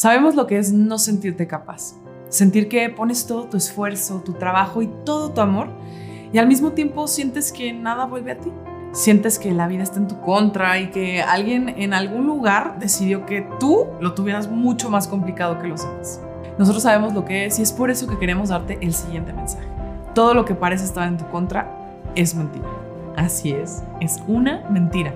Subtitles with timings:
[0.00, 1.92] Sabemos lo que es no sentirte capaz.
[2.30, 5.68] Sentir que pones todo tu esfuerzo, tu trabajo y todo tu amor
[6.32, 8.50] y al mismo tiempo sientes que nada vuelve a ti.
[8.92, 13.26] Sientes que la vida está en tu contra y que alguien en algún lugar decidió
[13.26, 16.18] que tú lo tuvieras mucho más complicado que los demás.
[16.56, 19.66] Nosotros sabemos lo que es y es por eso que queremos darte el siguiente mensaje.
[20.14, 21.70] Todo lo que parece estar en tu contra
[22.14, 22.70] es mentira.
[23.16, 25.12] Así es, es una mentira.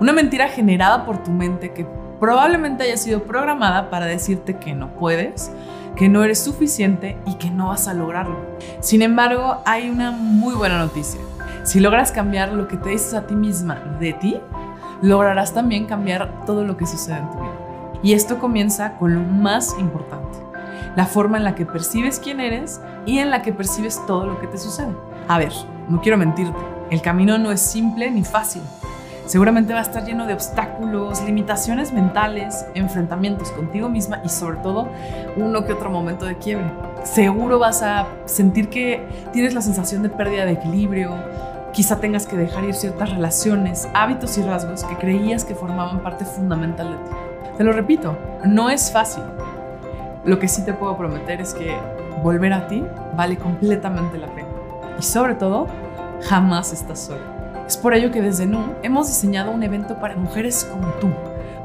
[0.00, 1.86] Una mentira generada por tu mente que
[2.20, 5.50] probablemente haya sido programada para decirte que no puedes,
[5.96, 8.36] que no eres suficiente y que no vas a lograrlo.
[8.80, 11.20] Sin embargo, hay una muy buena noticia.
[11.64, 14.40] Si logras cambiar lo que te dices a ti misma de ti,
[15.02, 17.52] lograrás también cambiar todo lo que sucede en tu vida.
[18.02, 20.38] Y esto comienza con lo más importante,
[20.94, 24.40] la forma en la que percibes quién eres y en la que percibes todo lo
[24.40, 24.92] que te sucede.
[25.26, 25.52] A ver,
[25.88, 26.58] no quiero mentirte,
[26.90, 28.62] el camino no es simple ni fácil.
[29.28, 34.88] Seguramente va a estar lleno de obstáculos, limitaciones mentales, enfrentamientos contigo misma y sobre todo
[35.36, 36.64] uno que otro momento de quiebre.
[37.04, 41.14] Seguro vas a sentir que tienes la sensación de pérdida de equilibrio,
[41.74, 46.24] quizá tengas que dejar ir ciertas relaciones, hábitos y rasgos que creías que formaban parte
[46.24, 47.16] fundamental de ti.
[47.58, 49.24] Te lo repito, no es fácil.
[50.24, 51.76] Lo que sí te puedo prometer es que
[52.22, 52.82] volver a ti
[53.14, 54.48] vale completamente la pena.
[54.98, 55.66] Y sobre todo,
[56.22, 57.37] jamás estás sola.
[57.68, 61.10] Es por ello que desde NU hemos diseñado un evento para mujeres como tú,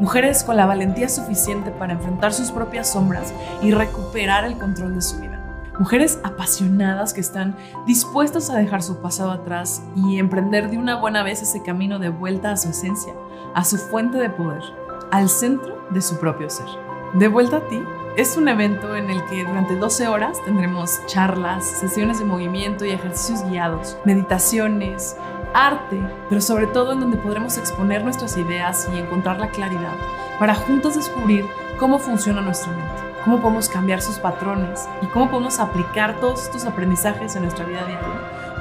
[0.02, 5.02] mujeres con la valentía suficiente para enfrentar sus propias sombras y recuperar el control de
[5.02, 5.40] su vida.
[5.80, 7.56] Mujeres apasionadas que están
[7.88, 12.10] dispuestas a dejar su pasado atrás y emprender de una buena vez ese camino de
[12.10, 13.14] vuelta a su esencia,
[13.56, 14.62] a su fuente de poder,
[15.10, 16.68] al centro de su propio ser.
[17.14, 17.82] De vuelta a ti
[18.18, 22.92] es un evento en el que durante 12 horas tendremos charlas, sesiones de movimiento y
[22.92, 25.16] ejercicios guiados, meditaciones,
[25.54, 29.94] arte, pero sobre todo en donde podremos exponer nuestras ideas y encontrar la claridad
[30.40, 31.46] para juntos descubrir
[31.80, 36.66] cómo funciona nuestra mente, cómo podemos cambiar sus patrones y cómo podemos aplicar todos estos
[36.66, 38.00] aprendizajes en nuestra vida diaria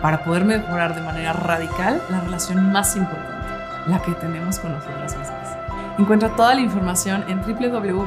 [0.01, 3.57] para poder mejorar de manera radical la relación más importante,
[3.87, 5.57] la que tenemos con nosotras mismas.
[5.99, 8.03] Encuentra toda la información en www.enu.la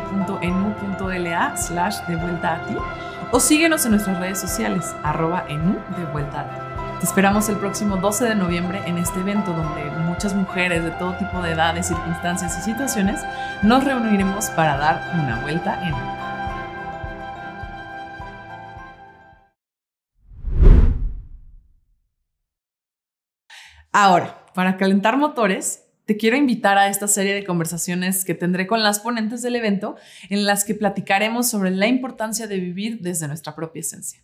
[1.55, 2.75] slash de vuelta a ti
[3.31, 6.74] o síguenos en nuestras redes sociales arroba enu de vuelta a ti.
[6.99, 11.13] Te esperamos el próximo 12 de noviembre en este evento donde muchas mujeres de todo
[11.17, 13.21] tipo de edades, circunstancias y situaciones
[13.63, 15.93] nos reuniremos para dar una vuelta en
[23.91, 28.83] Ahora, para calentar motores, te quiero invitar a esta serie de conversaciones que tendré con
[28.83, 29.97] las ponentes del evento
[30.29, 34.21] en las que platicaremos sobre la importancia de vivir desde nuestra propia esencia.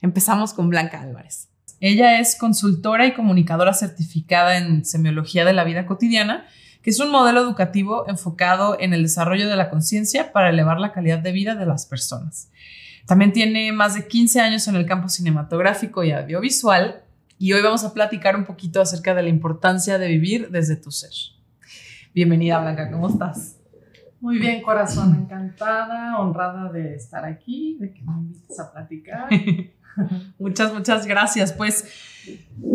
[0.00, 1.51] Empezamos con Blanca Álvarez.
[1.84, 6.46] Ella es consultora y comunicadora certificada en semiología de la vida cotidiana,
[6.80, 10.92] que es un modelo educativo enfocado en el desarrollo de la conciencia para elevar la
[10.92, 12.52] calidad de vida de las personas.
[13.04, 17.02] También tiene más de 15 años en el campo cinematográfico y audiovisual
[17.36, 20.92] y hoy vamos a platicar un poquito acerca de la importancia de vivir desde tu
[20.92, 21.10] ser.
[22.14, 23.58] Bienvenida Blanca, ¿cómo estás?
[24.20, 29.28] Muy bien, corazón, encantada, honrada de estar aquí, de que me invites a platicar.
[30.38, 31.52] muchas, muchas gracias.
[31.52, 31.84] Pues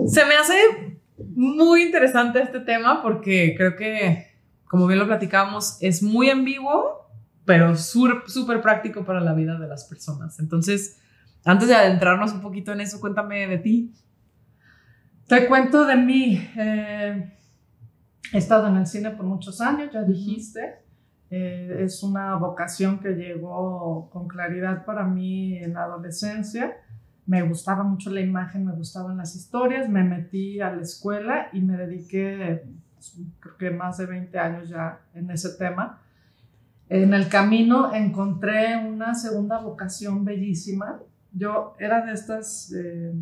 [0.07, 0.99] se me hace
[1.35, 4.27] muy interesante este tema porque creo que,
[4.65, 7.09] como bien lo platicábamos, es muy ambiguo,
[7.45, 10.39] pero súper práctico para la vida de las personas.
[10.39, 10.99] Entonces,
[11.45, 13.93] antes de adentrarnos un poquito en eso, cuéntame de ti.
[15.27, 16.49] Te cuento de mí.
[16.57, 17.33] Eh,
[18.33, 20.79] he estado en el cine por muchos años, ya dijiste.
[21.29, 26.73] Eh, es una vocación que llegó con claridad para mí en la adolescencia
[27.27, 31.61] me gustaba mucho la imagen, me gustaban las historias, me metí a la escuela y
[31.61, 36.01] me dediqué, pues, creo que más de 20 años ya en ese tema.
[36.87, 41.01] En el camino encontré una segunda vocación bellísima.
[41.33, 43.13] Yo era de estas, eh,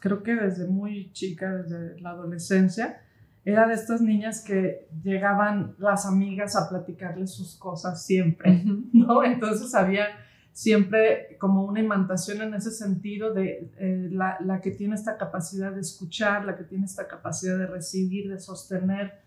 [0.00, 3.00] creo que desde muy chica, desde la adolescencia,
[3.44, 9.24] era de estas niñas que llegaban las amigas a platicarles sus cosas siempre, ¿no?
[9.24, 10.06] Entonces había
[10.56, 15.70] siempre como una imantación en ese sentido de eh, la, la, que tiene esta capacidad
[15.70, 19.20] de escuchar, la que tiene esta capacidad de recibir, de sostener.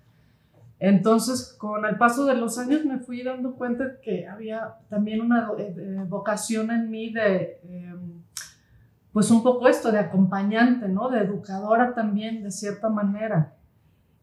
[0.80, 5.52] Entonces, con el paso de los años me fui dando cuenta que había también una
[5.60, 8.24] eh, eh, vocación en mí de, em,
[9.14, 11.10] pues un poco esto, de acompañante, ¿no?
[11.10, 13.54] De educadora también, de cierta manera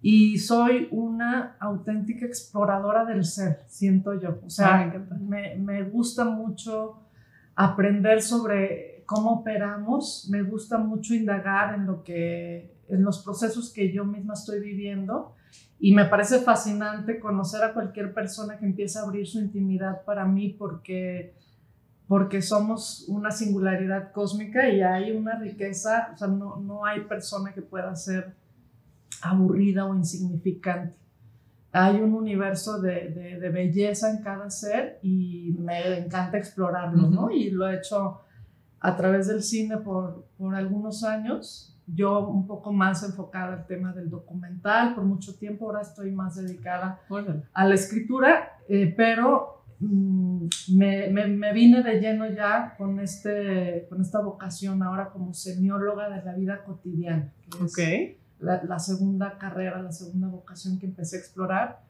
[0.08, 4.38] y soy una auténtica exploradora del ser, siento yo.
[4.46, 7.00] O sea, me, me, gusta mucho
[7.56, 13.92] aprender sobre cómo operamos, me gusta mucho indagar en lo que en los procesos que
[13.92, 15.34] yo misma estoy viviendo
[15.80, 20.24] Y me parece fascinante conocer a cualquier persona que empiece a abrir su intimidad para
[20.24, 21.34] mí porque,
[22.06, 27.52] porque somos una singularidad cósmica y hay una riqueza, o sea, no, no hay persona
[27.52, 28.45] que pueda ser
[29.22, 30.96] aburrida o insignificante.
[31.72, 37.30] Hay un universo de, de, belleza en cada ser y me encanta explorarlo, ¿no?
[37.30, 38.20] Y lo he hecho
[38.80, 43.92] a través del cine por, por algunos años yo un poco más enfocada al tema
[43.92, 47.00] del documental por mucho tiempo, ahora estoy más dedicada
[47.52, 50.46] a la escritura, eh, pero mm,
[50.76, 56.24] me, me, vine de lleno ya con, este, con esta vocación ahora como semióloga de
[56.24, 57.32] la vida cotidiana,
[57.74, 61.80] que la, la, segunda carrera, la segunda vocación que empecé a explorar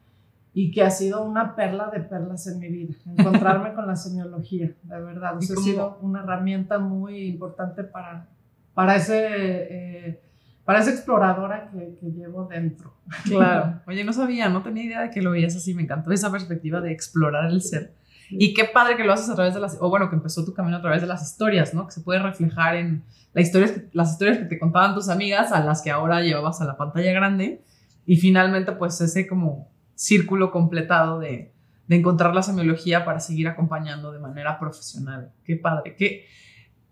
[0.59, 4.73] y que ha sido una perla de perlas en mi vida, encontrarme con la semiología,
[4.83, 5.37] de verdad.
[5.37, 8.27] ha sido una herramienta muy importante para,
[8.73, 10.21] para, ese, eh,
[10.65, 12.95] para esa exploradora que, que, llevo dentro.
[13.25, 13.81] Claro.
[13.87, 15.75] Oye, no sabía, no tenía idea de que lo veías así.
[15.75, 17.93] Me encantó esa perspectiva de explorar el ser.
[18.31, 20.53] Y qué padre que lo haces a través de las, o bueno, que empezó tu
[20.53, 21.87] camino a través de las historias, ¿no?
[21.87, 25.61] Que se puede reflejar en la historias, las historias que te contaban tus amigas, a
[25.65, 27.63] las que ahora llevabas a la pantalla grande.
[28.05, 31.53] Y finalmente, pues ese como círculo completado de,
[31.87, 35.33] de encontrar la semiología para seguir acompañando de manera profesional.
[35.45, 35.95] Qué padre.
[35.97, 36.27] Qué,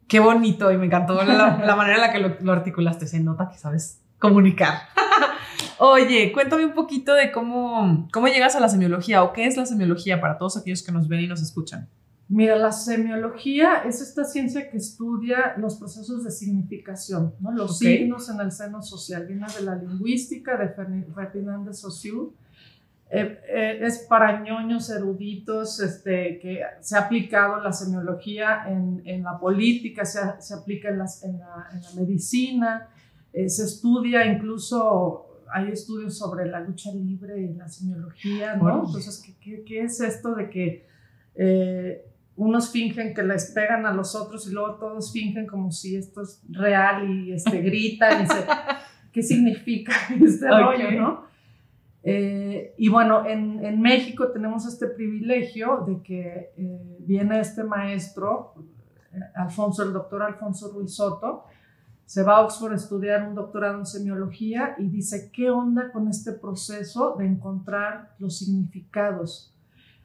[0.09, 3.07] Qué bonito y me encantó la, manera en la que lo, articulaste.
[3.07, 4.75] Se nota que sabes comunicar.
[5.79, 9.67] Oye, cuéntame un poquito de cómo, cómo llegas a la semiología o qué es la
[9.67, 11.89] semiología para todos aquellos que nos ven y nos escuchan.
[12.29, 17.53] Mira, la semiología es esta ciencia que estudia los procesos de significación, ¿no?
[17.53, 19.27] los signos en el seno social.
[19.27, 22.31] Viene de la lingüística de Ferdinand de Saussure
[23.11, 29.23] eh, eh, es para ñoños eruditos este, que se ha aplicado la semiología en, en
[29.23, 32.89] la política, se, se aplica en, las, en, la, en, la, medicina,
[33.33, 38.85] eh, se estudia incluso, hay estudios sobre la lucha libre y la semiología, ¿no?
[38.87, 40.87] Entonces, ¿qué, ¿qué, es esto de que
[42.37, 46.23] unos fingen que les pegan a los otros y luego todos fingen como si esto
[46.23, 48.45] es real y este, gritan y se,
[49.15, 51.25] ¿Qué significa este rollo, no?
[52.03, 58.55] Eh, y bueno, en, en, México tenemos este privilegio de que eh, viene este maestro,
[59.13, 61.45] eh, Alfonso, el doctor Alfonso Ruiz Soto,
[62.07, 66.09] se va a Oxford a estudiar un doctorado en semiología y dice, ¿qué onda con
[66.09, 69.55] este proceso de encontrar los significados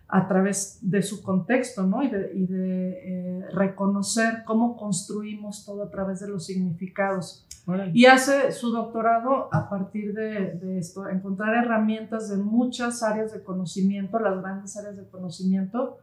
[0.07, 2.01] a través de su contexto, ¿no?
[2.01, 7.45] Y de, y de reconocer cómo construimos todo a través de los significados.
[7.93, 14.19] Y hace su doctorado a partir de, esto, encontrar herramientas de muchas áreas de conocimiento,
[14.19, 15.97] las grandes áreas de conocimiento,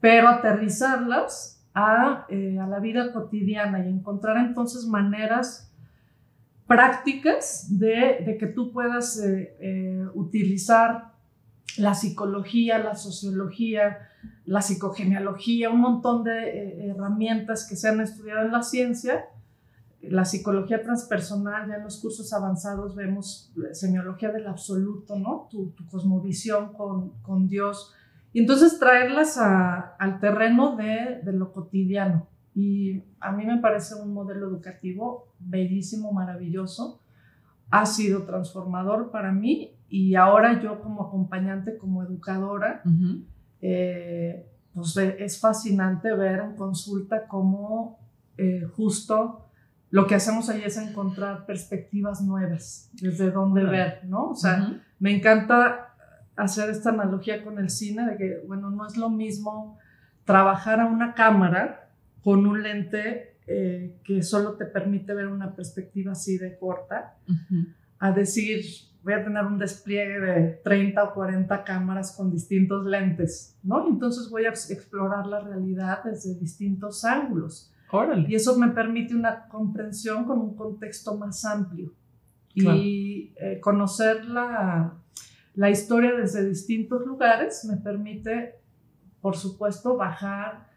[0.00, 5.72] pero aterrizarlas a, eh, a la vida cotidiana y encontrar entonces maneras
[6.66, 11.12] prácticas de, de que tú puedas eh, eh, utilizar
[11.78, 14.08] la psicología, la sociología,
[14.44, 19.24] la psicogenealogía, un montón de herramientas que se han estudiado en la ciencia
[20.02, 25.48] la psicología transpersonal, ya en los cursos avanzados vemos semiología del absoluto, ¿no?
[25.50, 27.94] Tu, cosmovisión con, con, Dios.
[28.32, 32.28] Y entonces traerlas al terreno de, de, lo cotidiano.
[32.54, 37.00] Y a mí me parece un modelo educativo bellísimo, maravilloso.
[37.70, 42.82] Ha sido transformador para mí y ahora yo como acompañante, como educadora,
[43.60, 47.98] eh, pues es fascinante ver en consulta cómo
[48.38, 49.50] eh, justo
[49.90, 54.30] lo que hacemos ahí es encontrar perspectivas nuevas, desde dónde ver, ¿no?
[54.30, 55.81] O sea, me encanta
[56.42, 59.78] hacer esta analogía con el cine, de que, bueno, no es lo mismo
[60.24, 61.90] trabajar a una cámara
[62.22, 67.16] con un lente eh, que solo te permite ver una perspectiva así de corta,
[67.98, 68.64] a decir,
[69.02, 73.88] voy a tener un despliegue de 30 o 40 cámaras con distintos lentes, ¿no?
[73.88, 77.72] Entonces voy a explorar la realidad desde distintos ángulos.
[78.26, 81.92] Y eso me permite una comprensión con un contexto más amplio.
[82.54, 84.94] Y eh, conocer la,
[85.54, 88.54] la historia desde distintos lugares me permite,
[89.20, 90.68] por supuesto, bajar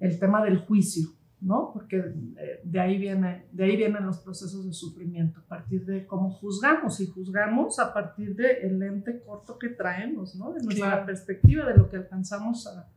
[0.00, 1.08] el tema del juicio,
[1.40, 1.72] ¿no?
[1.72, 6.06] Porque eh, de, ahí viene, de ahí vienen los procesos de sufrimiento, a partir de
[6.06, 10.52] cómo juzgamos, y juzgamos a partir del lente corto que traemos, ¿no?
[10.52, 12.88] De nuestra perspectiva, de lo que alcanzamos a,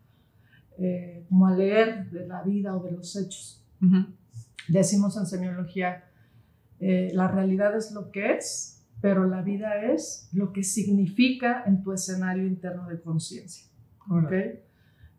[0.78, 3.64] eh, como a leer de la vida o de los hechos.
[4.68, 6.06] Decimos en semiología,
[6.80, 11.84] eh, la realidad es lo que es, pero la vida es lo que significa en
[11.84, 13.68] tu escenario interno de conciencia.
[14.10, 14.60] ¿okay?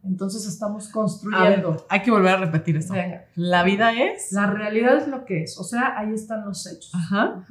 [0.04, 1.87] Entonces estamos construyendo.
[1.88, 2.94] hay que volver a repetir esto.
[3.35, 4.32] La vida es.
[4.32, 6.92] La realidad es lo que es, o sea, ahí están los hechos.
[6.94, 7.44] Ajá.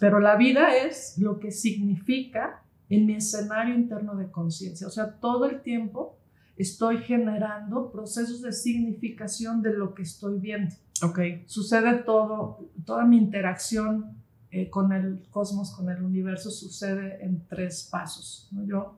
[0.00, 4.86] pero la vida es lo que significa en mi escenario interno de conciencia.
[4.86, 6.18] O sea, todo el tiempo
[6.56, 10.74] estoy generando procesos de significación de lo que estoy viendo.
[11.02, 11.18] Ok.
[11.46, 14.23] Sucede todo, toda mi interacción
[14.56, 18.48] eh, con el cosmos, con el universo, sucede en tres pasos.
[18.52, 18.96] Yo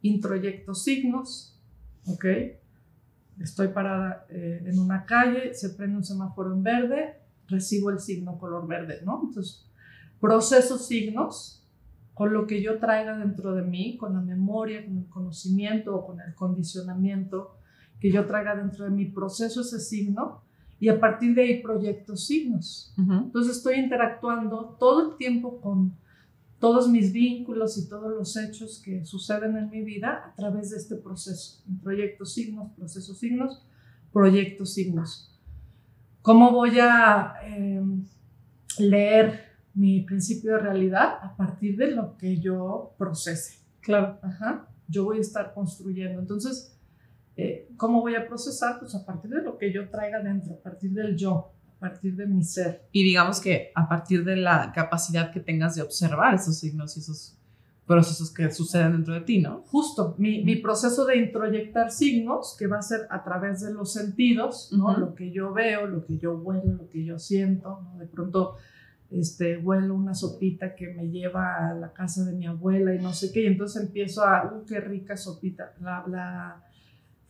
[0.00, 1.60] introyecto signos,
[2.06, 2.24] ¿ok?
[3.38, 8.38] Estoy parada eh, en una calle, se prende un semáforo en verde, recibo el signo
[8.38, 9.20] color verde, ¿no?
[9.26, 9.66] Entonces,
[10.22, 11.62] proceso signos
[12.14, 16.06] con lo que yo traiga dentro de mí, con la memoria, con el conocimiento o
[16.06, 17.58] con el condicionamiento
[18.00, 20.44] que yo traiga dentro de mi proceso ese signo
[20.80, 22.92] y a partir de ahí proyecto signos.
[22.98, 25.94] Entonces estoy interactuando todo el tiempo con
[26.58, 30.78] todos mis vínculos y todos los hechos que suceden en mi vida a través de
[30.78, 31.62] este proceso.
[31.82, 33.66] Proyecto signos, proceso signos,
[34.12, 35.30] proyecto signos.
[36.22, 38.06] ¿Cómo voy a em,
[38.78, 43.58] leer mi principio de realidad a partir de lo que yo procese?
[43.80, 44.18] Claro.
[44.22, 44.68] Ajá.
[44.88, 46.18] Yo voy a estar construyendo.
[46.20, 46.73] Entonces,
[47.36, 48.78] eh, ¿cómo voy a procesar?
[48.78, 52.14] Pues a partir de lo que yo traiga dentro, a partir del yo, a partir
[52.16, 52.86] de mi ser.
[52.92, 57.00] Y digamos que a partir de la capacidad que tengas de observar esos signos y
[57.00, 57.36] esos
[57.86, 59.62] procesos que suceden dentro de ti, ¿no?
[59.66, 63.92] Justo, mi, mi proceso de introyectar signos, que va a ser a través de los
[63.92, 64.96] sentidos, ¿no?
[64.96, 67.98] Lo que yo veo, lo que yo huelo, lo que yo siento, ¿no?
[67.98, 68.56] De pronto
[69.10, 73.12] este, huelo una sopita que me lleva a la casa de mi abuela y no
[73.12, 76.63] sé qué, y entonces empiezo a, uh, qué rica sopita, la, la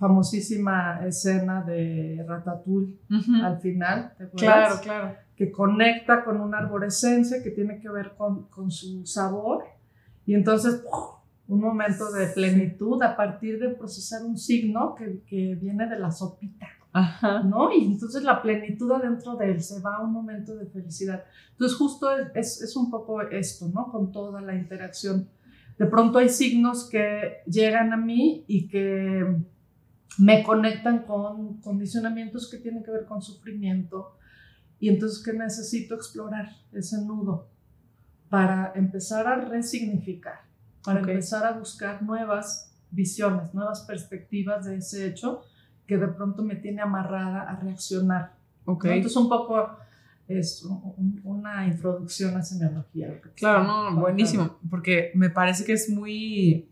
[0.04, 2.94] famosísima escena de Ratatouille
[3.42, 5.16] al final, ¿te Claro, claro.
[5.34, 9.64] Que conecta con una arborescencia que tiene que ver con, con su sabor
[10.26, 10.84] y entonces
[11.49, 16.11] un momento de plenitud a partir de procesar un signo que, que viene de la
[16.11, 16.66] sopita.
[16.92, 17.42] Ajá.
[17.42, 17.73] ¿no?
[17.73, 21.25] Y entonces la plenitud adentro de él se va a un momento de felicidad.
[21.52, 23.90] Entonces justo es, es, un poco esto, ¿no?
[23.90, 25.28] Con toda la interacción.
[25.78, 29.25] De pronto hay signos que llegan a mí y que
[30.18, 34.16] me conectan con condicionamientos que tienen que ver con sufrimiento
[34.78, 37.49] y entonces que necesito explorar ese nudo
[38.28, 40.40] para empezar a resignificar,
[40.83, 45.42] para empezar a buscar nuevas visiones, nuevas perspectivas de ese hecho
[45.87, 48.35] que de pronto me tiene amarrada a reaccionar.
[48.64, 48.97] Okay.
[48.97, 49.76] Entonces un poco
[50.26, 50.66] es
[51.23, 53.21] una introducción a semiología.
[53.37, 56.71] Claro, no, buenísimo, porque me parece que es muy...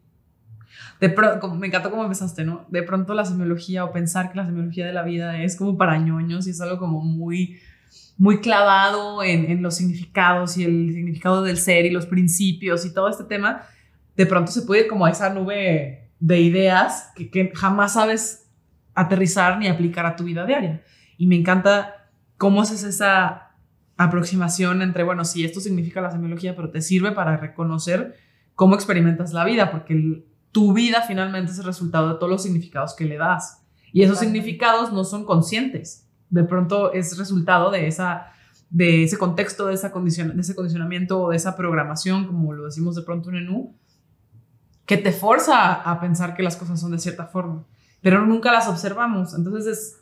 [1.00, 1.14] De
[1.59, 2.67] me encantó cómo empezaste, ¿no?
[2.69, 5.99] De pronto la semiología o pensar que la semiología de la vida es como para
[5.99, 7.59] ñoños y es algo como muy
[8.17, 13.09] muy clavado en, los significados y el significado del ser y los principios y todo
[13.09, 13.62] este tema,
[14.17, 18.49] de pronto se puede ir como a esa nube de ideas que, jamás sabes
[18.95, 20.83] aterrizar ni aplicar a tu vida diaria.
[21.17, 23.55] Y me encanta cómo haces esa
[23.97, 28.17] aproximación entre, bueno, sí, esto significa la semiología, pero te sirve para reconocer
[28.55, 32.94] cómo experimentas la vida, porque tu vida finalmente es el resultado de todos los significados
[32.94, 33.62] que le das.
[33.92, 38.32] Y esos significados no son conscientes de pronto es resultado de, esa,
[38.71, 42.64] de ese contexto, de, esa condicion, de ese condicionamiento o de esa programación, como lo
[42.64, 43.76] decimos de pronto en ENU,
[44.87, 47.66] que te forza a pensar que las cosas son de cierta forma,
[48.00, 49.35] pero nunca las observamos.
[49.35, 50.00] Entonces es,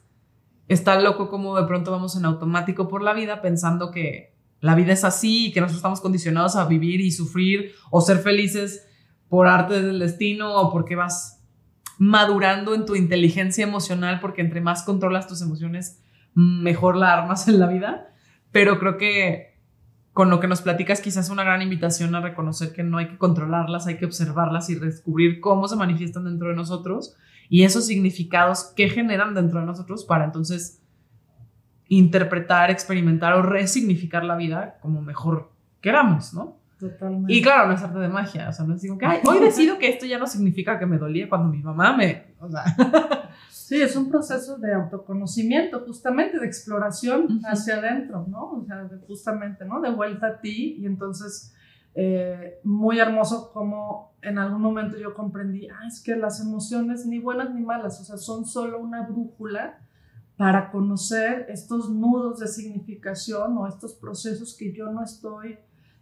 [0.69, 4.93] está loco como de pronto vamos en automático por la vida pensando que la vida
[4.93, 8.87] es así y que nosotros estamos condicionados a vivir y sufrir o ser felices
[9.31, 11.43] por arte del destino o porque vas
[11.99, 16.03] madurando en tu inteligencia emocional porque entre más controlas tus emociones,
[16.35, 18.09] mejor la armas en la vida,
[18.53, 19.59] pero creo que
[20.13, 23.19] con lo que nos platicas quizás una gran invitación a reconocer que no hay que
[23.19, 27.17] controlarlas, hay que observarlas y descubrir cómo se manifiestan dentro de nosotros
[27.49, 30.83] y esos significados que generan dentro de nosotros para entonces
[31.89, 36.60] interpretar, experimentar o resignificar la vida como mejor queramos, ¿no?
[36.81, 37.33] Totalmente.
[37.33, 39.79] Y claro, no es arte de magia, o sea, no es digo que, hoy decido
[39.79, 42.65] que esto ya no significa que me dolía cuando mi mamá me, o sea,
[43.71, 48.51] Sí, es un proceso de autoconocimiento, justamente de exploración hacia adentro, ¿no?
[48.51, 49.81] O sea, justamente, ¿no?
[49.81, 51.55] De vuelta a ti y entonces
[51.95, 57.21] eh, muy hermoso como en algún momento yo comprendí, ah, es que las emociones ni
[57.21, 59.79] buenas ni malas, o sea, son solo una brújula
[60.37, 65.61] para conocer estos nudos de significación o estos procesos que yo no estoy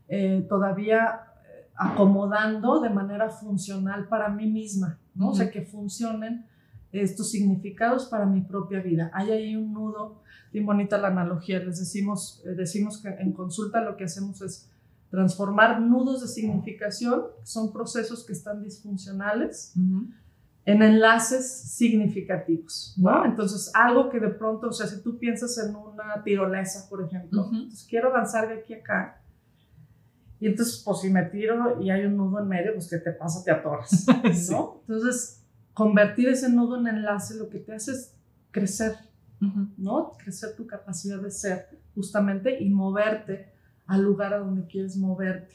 [0.08, 5.30] eh, todavía eh, acomodando de manera funcional para mí misma, ¿no?
[5.30, 6.46] O sea, que funcionen
[6.92, 9.10] estos significados para mi propia vida.
[9.12, 10.22] Hay ahí un nudo,
[10.52, 14.70] bien bonita la analogía, les decimos, eh, decimos que en consulta lo que hacemos es
[15.10, 19.74] transformar nudos de significación, que son procesos que están disfuncionales,
[20.64, 23.24] en enlaces significativos, ¿no?
[23.24, 27.50] Entonces, algo que de pronto, o sea, si tú piensas en una tirolesa, por ejemplo,
[27.88, 29.17] quiero avanzar de aquí a acá,
[30.40, 33.12] Y entonces, pues si me tiro y hay un nudo en medio, pues ¿qué te
[33.12, 33.42] pasa?
[33.44, 34.06] Te atoras,
[34.50, 34.82] ¿no?
[34.86, 35.42] Entonces,
[35.74, 38.14] convertir ese nudo en enlace lo que te hace es
[38.50, 38.96] crecer,
[39.76, 40.12] ¿no?
[40.18, 43.52] Crecer tu capacidad de ser, justamente, y moverte
[43.86, 45.54] al lugar a donde quieres moverte.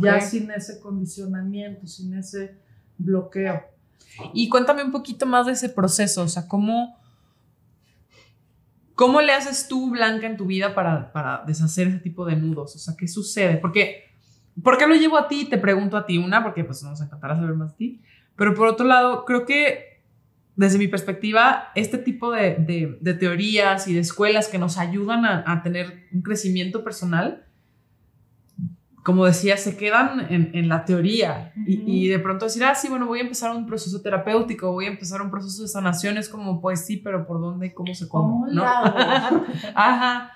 [0.00, 2.58] Ya sin ese condicionamiento, sin ese
[2.98, 3.62] bloqueo.
[4.32, 6.96] Y cuéntame un poquito más de ese proceso, o sea, cómo,
[8.94, 12.74] cómo le haces tú, Blanca, en tu vida para, para deshacer ese tipo de nudos,
[12.74, 13.58] o sea, ¿qué sucede?
[13.58, 14.04] Porque,
[14.62, 15.46] ¿por qué lo llevo a ti?
[15.46, 18.02] Te pregunto a ti una, porque pues nos encantará saber más de ti,
[18.36, 20.02] pero por otro lado, creo que
[20.56, 25.44] desde mi perspectiva, este tipo de, de, teorías y de escuelas que nos ayudan a,
[25.46, 27.46] a tener un crecimiento personal,
[29.06, 33.06] como decía, se quedan en, en la teoría y, de pronto decir, ah, sí, bueno,
[33.06, 36.60] voy a empezar un proceso terapéutico, voy a empezar un proceso de sanación, es como,
[36.60, 38.52] pues sí, pero ¿por dónde y cómo se come?
[38.52, 38.64] ¿no?
[39.76, 40.32] Ajá.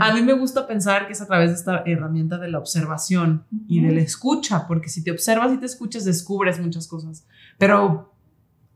[0.00, 3.44] A mí me gusta pensar que es a través de esta herramienta de la observación
[3.66, 7.26] y de la escucha, porque si te observas y te escuchas, descubres muchas cosas.
[7.58, 8.12] Pero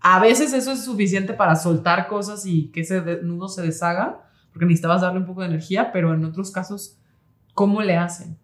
[0.00, 4.66] a veces eso es suficiente para soltar cosas y que ese nudo se deshaga, porque
[4.66, 6.98] necesitabas darle un poco de energía, pero en otros casos,
[7.54, 8.36] ¿cómo le hacen?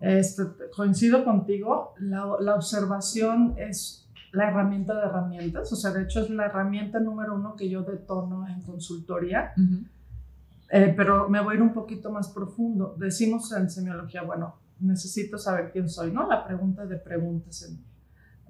[0.00, 0.42] Este,
[0.74, 6.30] coincido contigo, la, la, observación es la herramienta de herramientas, o sea, de hecho es
[6.30, 9.52] la herramienta número uno que yo detono en consultoría,
[10.74, 12.96] eh, pero me voy a ir un poquito más profundo.
[12.98, 16.28] Decimos en semiología, bueno, necesito saber quién soy, ¿no?
[16.28, 17.72] La pregunta de preguntas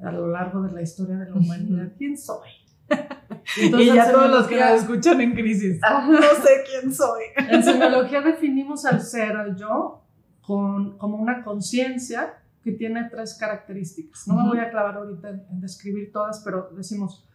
[0.02, 2.49] a lo largo de la historia de la humanidad, ¿quién soy?
[3.61, 5.78] y ya todos los que la escuchan en crisis,
[6.09, 7.25] no sé quién soy.
[7.37, 10.02] En semiología definimos al ser, al yo,
[10.40, 14.26] con, como una conciencia que tiene tres características.
[14.28, 17.28] No me voy a clavar ahorita en, describir todas, pero decimos,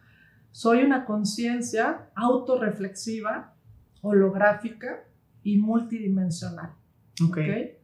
[0.50, 3.54] soy una conciencia autorreflexiva,
[4.02, 5.04] holográfica
[5.42, 6.72] y multidimensional.
[7.28, 7.76] Okay.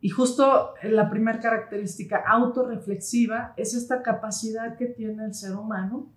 [0.00, 6.12] Y justo la primera característica autorreflexiva es esta capacidad que tiene el ser humano,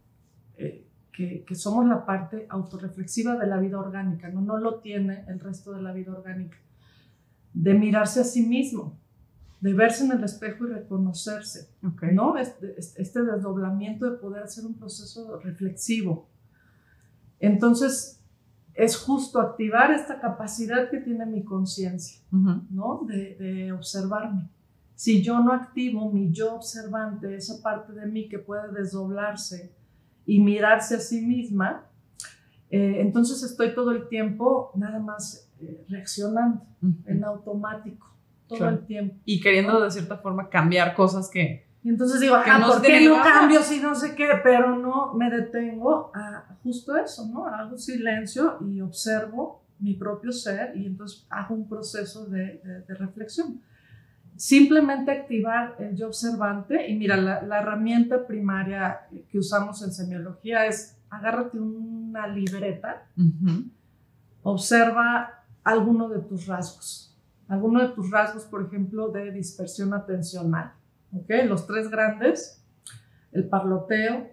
[0.57, 4.41] eh, que, que, somos la parte autorreflexiva de la vida orgánica, ¿no?
[4.41, 6.57] no lo tiene el resto de la vida orgánica
[7.63, 8.99] de mirarse a sí mismo,
[9.61, 11.71] de verse en el espejo y reconocerse,
[12.13, 12.37] ¿no?
[12.37, 16.29] Este, este, desdoblamiento de poder hacer un proceso reflexivo.
[17.39, 18.16] Entonces,
[18.77, 23.01] es justo activar esta capacidad que tiene mi conciencia, ¿no?
[23.07, 24.49] De, de, observarme.
[24.93, 29.75] Si yo no activo mi yo observante, esa parte de mí que puede desdoblarse
[30.27, 31.85] y mirarse a sí misma,
[32.69, 36.61] eh, entonces estoy todo el tiempo nada más eh, reaccionando
[37.05, 38.07] en automático
[38.47, 39.15] todo el tiempo.
[39.25, 41.66] Y queriendo de cierta forma cambiar cosas que...
[41.87, 44.27] Y entonces digo, ah, no ¿por qué no cambio si no sé qué?
[44.43, 47.47] Pero no me detengo a justo eso, ¿no?
[47.47, 53.61] Hago silencio y observo mi propio ser y entonces hago un proceso de, de, reflexión.
[54.35, 60.65] Simplemente activar el yo observante y mira, la, la, herramienta primaria que usamos en semiología
[60.65, 63.07] es agárrate una libreta,
[64.43, 67.17] observa alguno de tus rasgos.
[67.47, 70.73] Alguno de tus rasgos, por ejemplo, de dispersión atencional.
[71.13, 71.29] ¿Ok?
[71.45, 72.65] Los tres grandes,
[73.31, 74.29] el parloteo,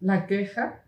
[0.00, 0.84] la queja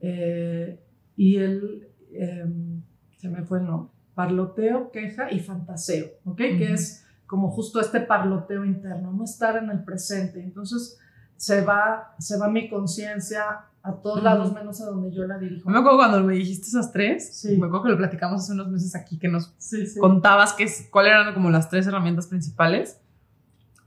[0.00, 0.80] eh,
[1.16, 2.82] y el, em,
[3.16, 6.08] se me fue el nombre, parloteo, queja y fantaseo.
[6.24, 6.38] ¿Ok?
[6.38, 10.42] Que es como justo este parloteo interno, no estar en el presente.
[10.42, 10.98] Entonces
[11.36, 13.44] se va, se va mi conciencia
[13.82, 15.68] a todos lados menos a donde yo la dirijo.
[15.68, 17.56] Me acuerdo cuando me dijiste esas tres, sí.
[17.56, 19.52] me acuerdo que lo platicamos hace unos meses aquí, que nos
[19.98, 23.01] contabas que, cuáles eran como las tres herramientas principales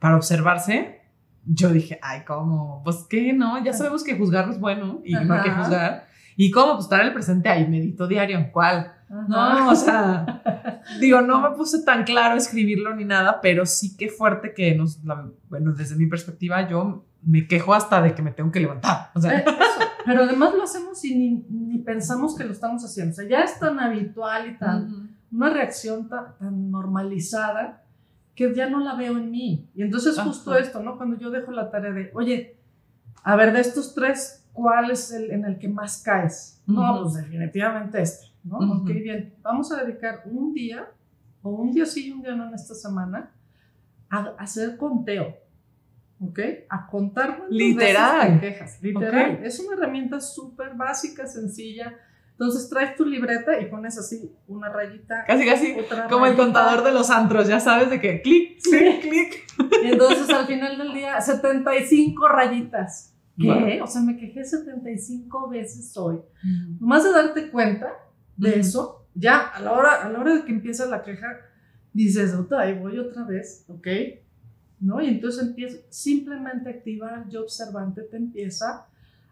[0.05, 1.01] para observarse.
[1.45, 2.83] Yo dije, ay, ¿cómo?
[2.83, 6.05] Pues qué, no, ya sabemos que juzgar es bueno y no hay que juzgar.
[6.35, 6.73] ¿Y cómo?
[6.73, 8.93] Pues estar en el presente ahí, medito diario, ¿cuál?
[9.09, 10.43] No, o sea,
[11.01, 15.01] digo, no me puse tan claro escribirlo ni nada, pero sí que fuerte que nos,
[15.49, 19.09] bueno, desde mi perspectiva, yo me quejo hasta de que me tengo que levantar.
[19.15, 19.39] O sea.
[19.39, 19.45] Eh,
[20.05, 23.11] pero además lo hacemos y ni, ni, pensamos que lo estamos haciendo.
[23.11, 27.84] O sea, ya es tan habitual y tan, una reacción tan, tan, normalizada
[28.35, 29.69] que ya no la veo en mí.
[29.73, 30.97] Y entonces justo esto, ¿no?
[30.97, 32.57] Cuando yo dejo la tarea de, oye,
[33.23, 36.61] a ver, de estos tres, ¿cuál es el en el que más caes?
[36.67, 38.57] No, pues definitivamente este, ¿no?
[38.57, 40.87] Ok, bien, vamos a dedicar un día,
[41.41, 43.31] o un día sí y un día no en esta semana,
[44.09, 45.45] a hacer conteo
[46.19, 46.39] ¿ok?
[46.69, 49.43] A contar literal quejas, literal.
[49.43, 51.97] Es una herramienta súper básica, sencilla.
[52.37, 55.23] Entonces traes tu libreta y pones así una rayita.
[55.25, 55.75] Casi, casi
[56.09, 59.45] como el contador de los antros, ya sabes de que clic, clic, clic.
[59.83, 63.15] Y entonces al final del día, 75 rayitas.
[63.37, 63.79] ¿Qué?
[63.81, 66.19] O sea, me quejé 75 veces hoy.
[66.81, 67.87] Más de darte cuenta
[68.35, 71.37] de eso, ya a la, hora, a la hora de que empieza la queja,
[71.93, 73.87] dices, otra, ahí voy otra vez, ¿ok?
[74.81, 75.01] ¿No?
[75.01, 78.87] Y entonces empieza, simplemente activar yo observante te empieza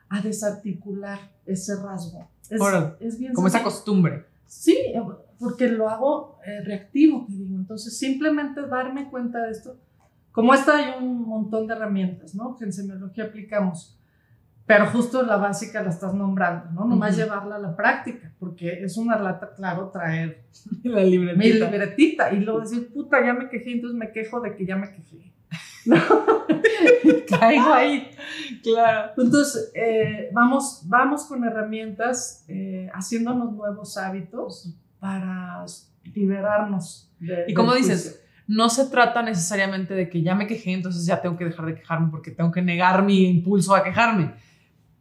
[0.08, 2.30] a desarticular ese rasgo.
[2.50, 2.62] Es,
[3.00, 4.26] es bien como esa costumbre.
[4.46, 4.78] Sí,
[5.40, 7.56] porque lo hago eh, reactivo, te digo.
[7.56, 9.78] Entonces, simplemente darme cuenta de esto.
[10.32, 12.56] Como esta hay un montón de herramientas, ¿no?
[12.56, 13.98] Que en semiología aplicamos.
[14.66, 16.86] Pero justo la básica la estás nombrando, ¿no?
[16.86, 20.46] Nomás llevarla a la práctica, porque es una lata, claro, traer
[20.84, 21.44] la libretita.
[21.44, 24.78] mi libretita y luego decir, puta, ya me quejé, entonces me quejo de que ya
[24.78, 25.33] me quejé.
[25.86, 25.98] ¿No?
[27.30, 28.10] Caigo ahí,
[28.62, 29.12] claro.
[29.18, 35.66] Entonces, eh, vamos, vamos con herramientas, eh, haciéndonos nuevos hábitos para
[36.14, 37.12] liberarnos.
[37.20, 41.22] De, y como dices, no se trata necesariamente de que ya me quejé, entonces ya
[41.22, 44.34] tengo que dejar de quejarme porque tengo que negar mi impulso a quejarme.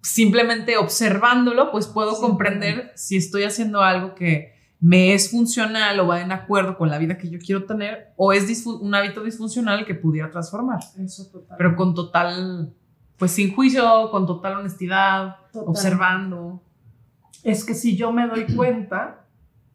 [0.00, 4.51] Simplemente observándolo, pues puedo comprender si estoy haciendo algo que
[4.82, 8.32] me es funcional o va en acuerdo con la vida que yo quiero tener o
[8.32, 10.80] es un hábito disfuncional que pudiera transformar.
[10.98, 11.56] Eso total.
[11.56, 12.74] Pero con total,
[13.16, 16.64] pues sin juicio, con total honestidad, observando.
[17.44, 19.28] Es que si yo me doy cuenta,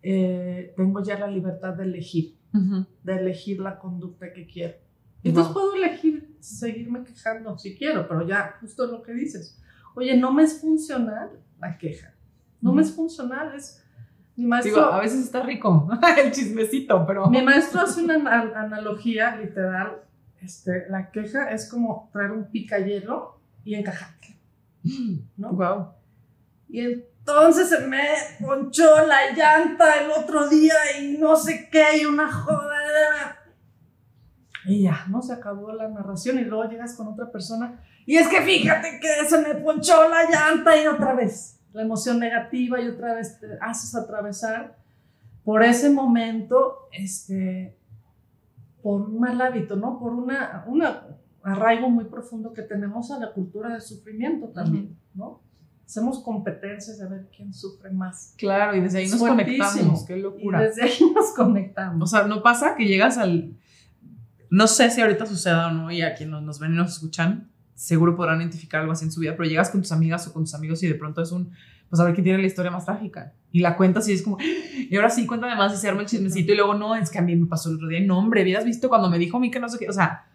[0.04, 4.76] eh, tengo ya la libertad de elegir, de elegir la conducta que quiero.
[5.24, 9.58] Entonces puedo elegir seguirme quejando si quiero, pero ya, justo lo que dices.
[9.96, 11.30] Oye, no me es funcional
[11.62, 12.14] la queja.
[12.60, 13.87] No me es funcional, es
[14.38, 15.90] mi maestro, a veces está rico
[16.24, 17.26] el chismecito, pero...
[17.28, 18.16] Mi maestro hace una
[18.56, 20.04] analogía literal.
[20.40, 24.16] Este, la queja es como traer un picayelo y encajarlo.
[25.38, 25.54] ¿No?
[25.54, 25.88] Wow.
[26.70, 28.06] Y entonces se me
[28.40, 33.40] ponchó la llanta el otro día y no sé qué, y una joda.
[34.66, 35.24] Y ya, ¿no?
[35.24, 37.84] Se acabó la narración y luego llegas con otra persona.
[38.06, 42.20] Y es que fíjate que se me ponchó la llanta y otra vez la emoción
[42.20, 44.78] negativa y otra vez te haces atravesar
[45.44, 47.78] por ese momento, este,
[48.82, 49.98] por un mal hábito, ¿no?
[49.98, 50.84] Por una, un
[51.44, 55.42] arraigo muy profundo que tenemos a la cultura del sufrimiento también, ¿no?
[55.86, 58.36] Hacemos competencias de ver quién sufre más.
[58.38, 60.62] Claro, y desde ahí nos conectamos, qué locura.
[60.62, 62.04] Y desde ahí nos conectamos.
[62.04, 63.56] O sea, no pasa que llegas al...
[64.50, 67.50] No sé si ahorita suceda o no, y a quienes nos ven y nos escuchan,
[67.78, 70.44] seguro podrán identificar algo así en su vida, pero llegas con tus amigas o con
[70.44, 71.52] tus amigos y de pronto es un,
[71.90, 73.34] pues a ver quién tiene la historia más trágica.
[73.52, 76.08] Y la cuentas y es como, y ahora sí, cuéntame más y se arma el
[76.08, 78.00] chismecito y luego no, es que a mí me pasó el otro día.
[78.02, 80.26] No, hombre, hubieras visto cuando me dijo a mí que no sé qué, o sea,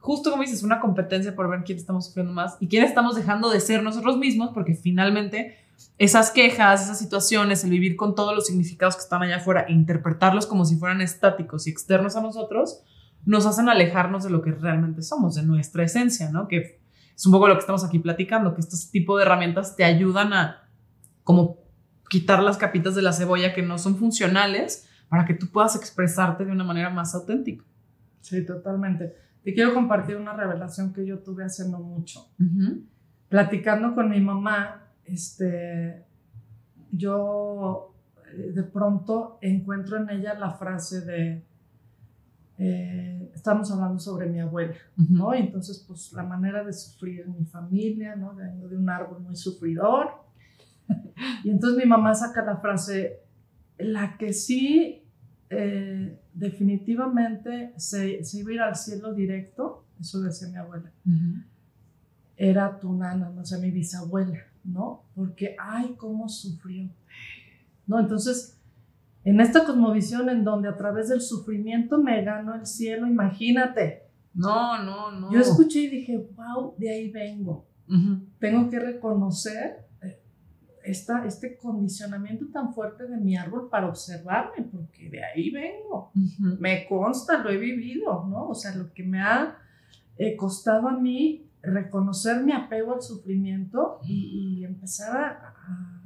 [0.00, 3.48] justo como dices, una competencia por ver quién estamos sufriendo más y quién estamos dejando
[3.48, 5.56] de ser nosotros mismos, porque finalmente
[5.98, 9.72] esas quejas, esas situaciones, el vivir con todos los significados que están allá afuera e
[9.72, 12.82] interpretarlos como si fueran estáticos y externos a nosotros,
[13.24, 16.48] nos hacen alejarnos de lo que realmente somos, de nuestra esencia, ¿no?
[16.48, 16.77] Que
[17.18, 20.32] es un poco lo que estamos aquí platicando, que estos tipo de herramientas te ayudan
[20.32, 20.68] a
[21.24, 21.58] como
[22.08, 26.44] quitar las capitas de la cebolla que no son funcionales para que tú puedas expresarte
[26.44, 27.64] de una manera más auténtica.
[28.20, 29.16] Sí, totalmente.
[29.42, 32.30] Te quiero compartir una revelación que yo tuve hace no mucho.
[33.28, 36.04] Platicando con mi mamá, este,
[36.92, 37.96] yo
[38.28, 41.47] eh, de pronto encuentro en ella la frase de,
[42.58, 45.32] eh, estamos hablando sobre mi abuela, ¿no?
[45.32, 48.34] Y entonces, pues la manera de sufrir en mi familia, ¿no?
[48.34, 50.10] Vengo de un árbol muy sufridor.
[51.44, 53.20] y entonces mi mamá saca la frase,
[53.78, 55.04] la que sí
[55.50, 60.92] eh, definitivamente se, se, iba a ir al cielo directo, eso decía mi abuela,
[62.36, 65.04] era tu nana, no sé, mi bisabuela, ¿no?
[65.14, 66.88] Porque, ay, cómo sufrió,
[67.86, 68.00] ¿no?
[68.00, 68.57] Entonces,
[69.28, 74.04] en esta cosmovisión en donde a través del sufrimiento me gano el cielo, imagínate.
[74.32, 75.30] No, no, no.
[75.30, 77.66] Yo escuché y dije, wow, de ahí vengo.
[78.38, 80.22] Tengo que reconocer eh,
[80.82, 86.10] esta, este condicionamiento tan fuerte de mi árbol para observarme, porque de ahí vengo.
[86.58, 88.48] Me consta, lo he vivido, ¿no?
[88.48, 89.58] O sea, lo que me ha
[90.16, 95.97] eh, costado a mí reconocer mi apego al sufrimiento y, empezar a a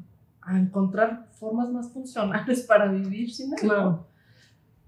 [0.47, 3.59] encontrar formas más funcionales para vivir sin él.
[3.61, 4.09] Claro.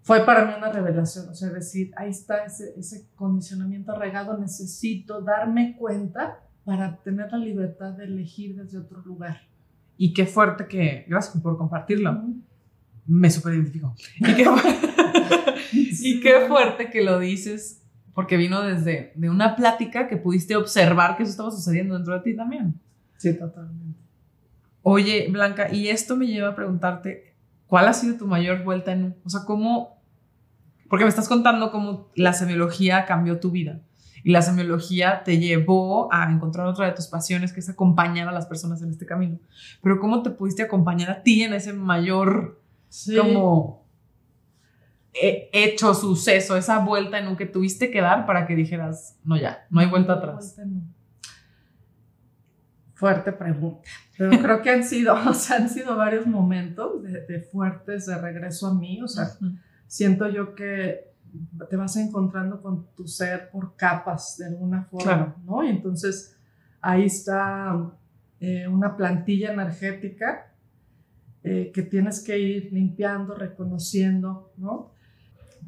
[0.02, 5.22] Fue para mí una revelación, o sea, decir, ahí está ese, ese condicionamiento arraigado, necesito
[5.22, 9.40] darme cuenta para tener la libertad de elegir desde otro lugar.
[9.96, 12.22] Y qué fuerte que, gracias por compartirlo,
[13.06, 13.94] me super identifico.
[14.18, 14.46] Y qué,
[15.72, 21.16] y qué fuerte que lo dices, porque vino desde de una plática que pudiste observar
[21.16, 22.80] que eso estaba sucediendo dentro de ti también.
[23.16, 24.03] Sí, totalmente.
[24.86, 27.34] Oye, Blanca, y esto me lleva a preguntarte,
[27.66, 29.98] ¿cuál ha sido tu mayor vuelta en, o sea, cómo,
[30.90, 33.80] porque me estás contando cómo la semiología cambió tu vida
[34.22, 38.32] y la semiología te llevó a encontrar otra de tus pasiones, que es acompañar a
[38.32, 39.38] las personas en este camino,
[39.82, 42.60] pero ¿cómo te pudiste acompañar a ti en ese mayor,
[43.16, 43.86] como...
[45.14, 49.66] hecho, suceso, esa vuelta en un que tuviste que dar para que dijeras, no ya,
[49.70, 50.58] no hay vuelta atrás?
[52.94, 53.82] Fuerte pregunta.
[54.16, 58.68] Pero creo que han sido, o sea, han sido varios momentos de, fuertes de regreso
[58.68, 59.02] a mí.
[59.02, 59.28] O sea,
[59.86, 61.12] siento yo que
[61.68, 65.64] te vas encontrando con tu ser por capas de alguna forma, ¿no?
[65.64, 66.36] Y entonces
[66.80, 67.90] ahí está
[68.40, 70.52] eh, una plantilla energética
[71.42, 74.93] eh, que tienes que ir limpiando, reconociendo, ¿no?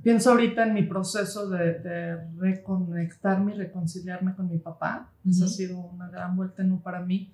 [0.07, 5.11] Pienso ahorita en mi proceso de, reconectarme y reconciliarme con mi papá.
[5.29, 7.33] Esa ha sido una gran vuelta no para mí,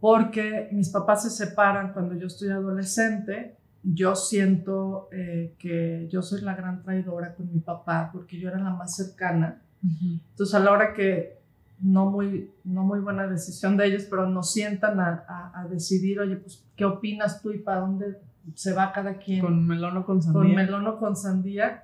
[0.00, 3.56] porque mis papás se separan cuando yo estoy adolescente.
[3.82, 8.58] Yo siento eh, que yo soy la gran traidora con mi papá, porque yo era
[8.58, 9.62] la más cercana.
[9.82, 11.38] Entonces, a la hora que
[11.80, 16.36] no muy, no muy buena decisión de ellos, pero nos sientan a, a, decidir, oye,
[16.36, 18.18] pues, ¿qué opinas tú y para dónde
[18.54, 19.40] se va cada quien?
[19.40, 20.42] Con melón o con sandía.
[20.42, 21.83] Con melón o con sandía,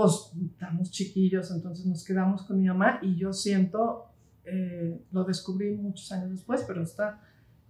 [0.00, 4.06] pues estamos chiquillos, entonces nos quedamos con mi mamá y yo siento,
[4.44, 7.20] eh, lo descubrí muchos años después, pero esta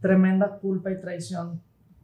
[0.00, 1.60] tremenda culpa y traición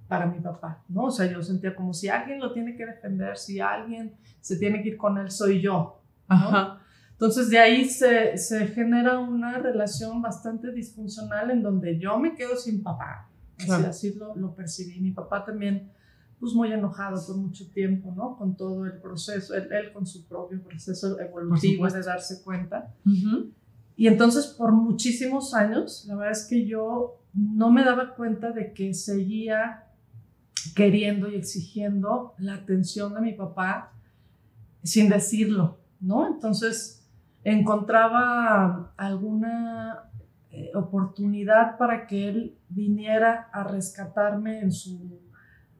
[0.08, 1.04] para mi papá, ¿no?
[1.04, 4.82] O sea, yo sentía como si alguien lo tiene que defender, si alguien se tiene
[4.82, 6.00] que ir con él, soy yo.
[6.28, 6.80] Ajá.
[7.12, 12.56] Entonces de ahí se, se, genera una relación bastante disfuncional en donde yo me quedo
[12.56, 13.30] sin papá.
[13.70, 15.00] Así, lo, lo, percibí.
[15.00, 15.90] Mi papá también,
[16.38, 18.36] pues muy enojado por mucho tiempo, ¿no?
[18.36, 22.94] Con todo el proceso, él, él con su propio proceso evolutivo de darse cuenta.
[23.96, 28.72] Y entonces por muchísimos años, la verdad es que yo no me daba cuenta de
[28.72, 29.84] que seguía
[30.74, 33.92] queriendo y exigiendo la atención de mi papá
[34.82, 36.26] sin decirlo, ¿no?
[36.26, 37.08] Entonces
[37.44, 40.10] encontraba alguna
[40.50, 45.20] eh, oportunidad para que él viniera a rescatarme en su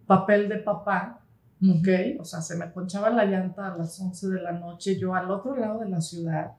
[0.07, 1.21] papel de papá,
[1.63, 1.89] ¿ok?
[2.21, 5.31] O sea, se me ponchaba la llanta a las 11 de la noche, yo al
[5.31, 6.53] otro lado de la ciudad,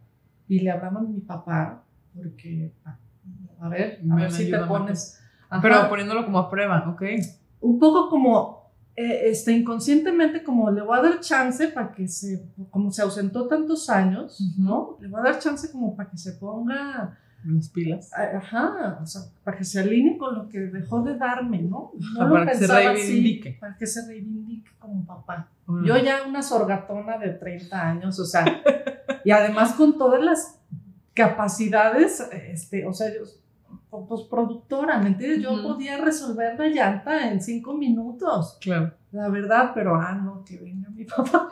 [0.47, 1.83] y le hablaba a mi papá,
[2.15, 2.73] porque,
[3.59, 5.19] a ver, a ver si te pones...
[5.61, 7.03] Pero poniéndolo como a prueba, ¿ok?
[7.61, 12.43] Un poco como eh, este, inconscientemente como le voy a dar chance para que se,
[12.69, 14.97] como se ausentó tantos años, ¿no?
[14.99, 17.17] Le voy a dar chance como para que se ponga...
[17.45, 18.11] Las pilas.
[18.13, 21.91] Ajá, o sea, para que se alinee con lo que dejó de darme, ¿no?
[22.17, 23.57] no para que se reivindique.
[23.59, 25.49] para que se reivindique como papá.
[25.85, 28.45] Yo ya una sorgatona de 30 años, o sea,
[29.23, 30.59] y además con todas las
[31.13, 33.23] capacidades, este, o sea, yo
[33.89, 35.41] pues productora, ¿me entiendes?
[35.41, 38.57] Yo podía resolver la llanta en cinco minutos.
[38.61, 38.93] Claro.
[39.11, 41.49] La verdad, pero ah, no, que venga mi papá,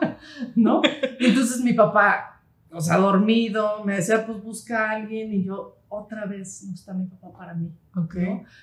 [0.54, 0.82] ¿no?
[1.18, 2.35] Entonces mi papá,
[2.76, 6.92] o sea, dormido, me decía, pues busca a alguien y yo, otra vez no está
[6.92, 7.72] mi papá para mí.
[7.94, 8.16] Ok.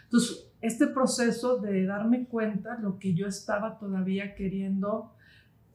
[0.03, 5.13] Entonces, este proceso de darme cuenta lo que yo estaba todavía queriendo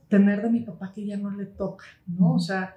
[0.09, 2.35] tener de mi papá que ya no le toca, ¿no?
[2.35, 2.77] O sea,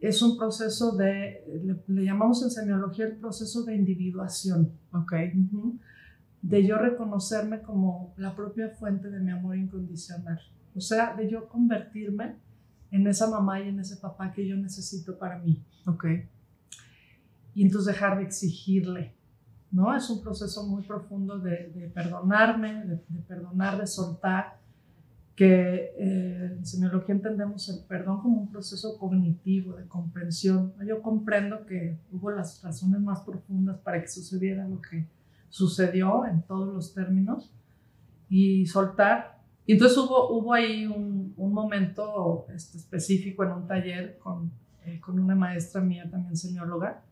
[0.00, 1.44] es un proceso de,
[1.88, 4.70] le, llamamos en semiología el proceso de individuación.
[4.92, 5.14] Ok.
[6.42, 10.40] De yo reconocerme como la propia fuente de mi amor incondicional.
[10.76, 12.36] O sea, de yo convertirme
[12.92, 15.60] en esa mamá y en ese papá que yo necesito para mí.
[15.86, 16.04] Ok.
[17.54, 19.14] Y entonces dejar de exigirle,
[19.72, 19.94] ¿no?
[19.96, 24.62] Es un proceso muy profundo de, perdonarme, de, de perdonar, de soltar
[25.34, 30.74] que eh, en semiología entendemos el perdón como un proceso cognitivo de comprensión.
[30.86, 35.08] Yo comprendo que hubo las razones más profundas para que sucediera lo que
[35.48, 37.52] sucedió en todos los términos
[38.28, 39.41] y soltar.
[39.66, 44.50] Y entonces hubo, hubo ahí un, un momento este, específico en un taller con,
[44.84, 47.02] eh, con, una maestra mía, también semióloga,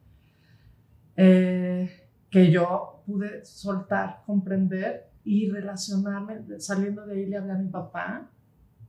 [1.16, 7.68] eh, que yo pude soltar, comprender y relacionarme, saliendo de ahí le hablé a mi
[7.68, 8.28] papá,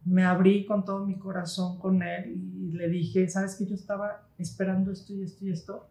[0.06, 4.28] me abrí con todo mi corazón con él y le dije, sabes que yo estaba
[4.40, 5.90] esperando esto y esto y esto,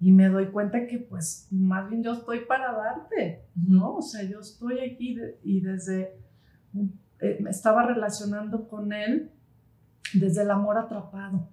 [0.00, 3.96] y me doy cuenta que pues más bien yo estoy para darte, ¿no?
[3.96, 6.16] O sea, yo estoy aquí y desde,
[7.20, 9.30] eh, me estaba relacionando con él
[10.14, 11.48] desde el amor atrapado.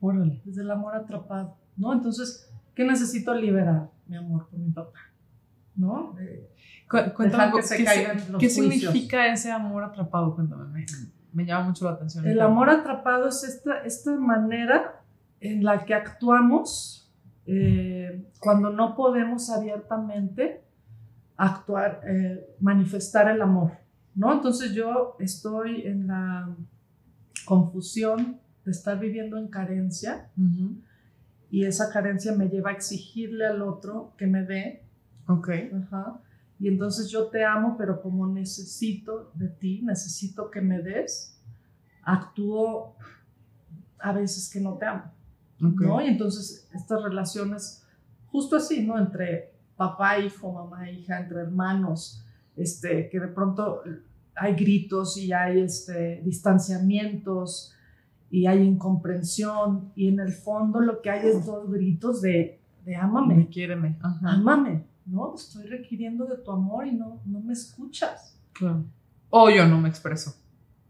[0.00, 0.40] Órale.
[0.44, 1.92] Desde el amor atrapado, ¿no?
[1.92, 4.98] Entonces, ¿qué necesito liberar, mi amor, por mi papá?
[5.74, 6.14] ¿No?
[6.88, 7.52] Cuéntame,
[8.38, 10.34] ¿qué, significa ese amor atrapado?
[10.34, 10.86] Cuéntame,
[11.32, 12.26] me, llama mucho la atención.
[12.26, 15.02] El amor atrapado es esta, esta manera
[15.40, 17.12] en la que actuamos
[17.46, 20.62] eh, cuando no podemos abiertamente
[21.36, 23.72] actuar, eh, manifestar el amor,
[24.18, 24.32] ¿no?
[24.34, 26.54] Entonces yo estoy en la
[27.46, 30.30] confusión de estar viviendo en carencia
[31.50, 34.82] y esa carencia me lleva a exigirle al otro que me dé.
[35.26, 35.50] Ok.
[35.84, 36.20] Ajá
[36.60, 41.40] y entonces yo te amo, pero como necesito de ti, necesito que me des,
[42.02, 42.96] actúo
[44.00, 45.04] a veces que no te amo,
[45.60, 46.00] ¿no?
[46.00, 47.84] Y entonces estas relaciones,
[48.26, 48.98] justo así, ¿no?
[48.98, 52.24] Entre papá, hijo, mamá, hija, entre hermanos,
[52.56, 53.82] este, que de pronto
[54.38, 57.74] hay gritos y hay este, distanciamientos
[58.30, 62.96] y hay incomprensión y en el fondo lo que hay es dos gritos de, de
[62.96, 63.48] ámame.
[63.48, 63.98] Quiéreme.
[64.22, 65.34] Ámame, ¿no?
[65.34, 68.38] Estoy requiriendo de tu amor y no, no me escuchas.
[68.52, 68.84] Claro.
[69.30, 70.34] O yo no me expreso.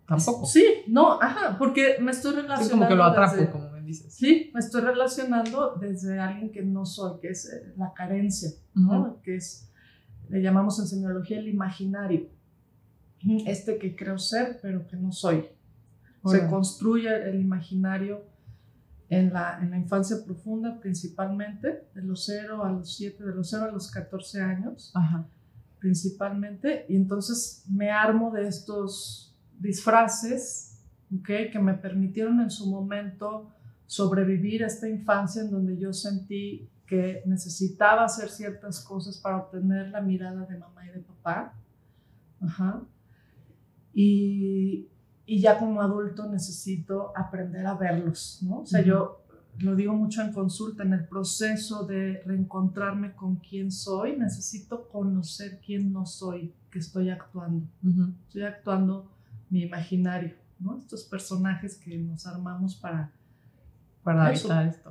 [0.07, 0.47] Tampoco.
[0.47, 2.71] Sí, no, ajá, porque me estoy relacionando.
[2.71, 4.15] Como que lo atrapo, como me dices.
[4.15, 9.21] Sí, me estoy relacionando desde alguien que no soy, que es eh, la carencia, ¿no?
[9.23, 9.71] Que es,
[10.31, 12.38] le llamamos en semiología el imaginario.
[13.47, 15.45] Este que creo ser, pero que no soy.
[16.25, 18.23] Se construye el imaginario
[19.09, 23.49] en la, en la infancia profunda principalmente, de los 0 a los 7, de los
[23.51, 24.93] 0 a los 14 años.
[24.95, 25.27] Ajá
[25.79, 30.81] principalmente, y entonces me armo de estos disfraces
[31.21, 31.51] ¿okay?
[31.51, 33.53] que me permitieron en su momento
[33.87, 39.89] sobrevivir a esta infancia en donde yo sentí que necesitaba hacer ciertas cosas para obtener
[39.89, 41.55] la mirada de mamá y de papá.
[42.41, 42.83] Ajá.
[44.01, 44.87] Y,
[45.27, 48.61] y ya como adulto necesito aprender a verlos, ¿no?
[48.61, 49.25] O sea, yo
[49.59, 55.59] lo digo mucho en consulta, en el proceso de reencontrarme con quién soy, necesito conocer
[55.67, 57.67] quién no soy, que estoy actuando.
[58.29, 59.11] Estoy actuando
[59.51, 60.79] mi imaginario, ¿no?
[60.79, 63.11] Estos personajes que nos armamos para...
[64.05, 64.49] Para esto.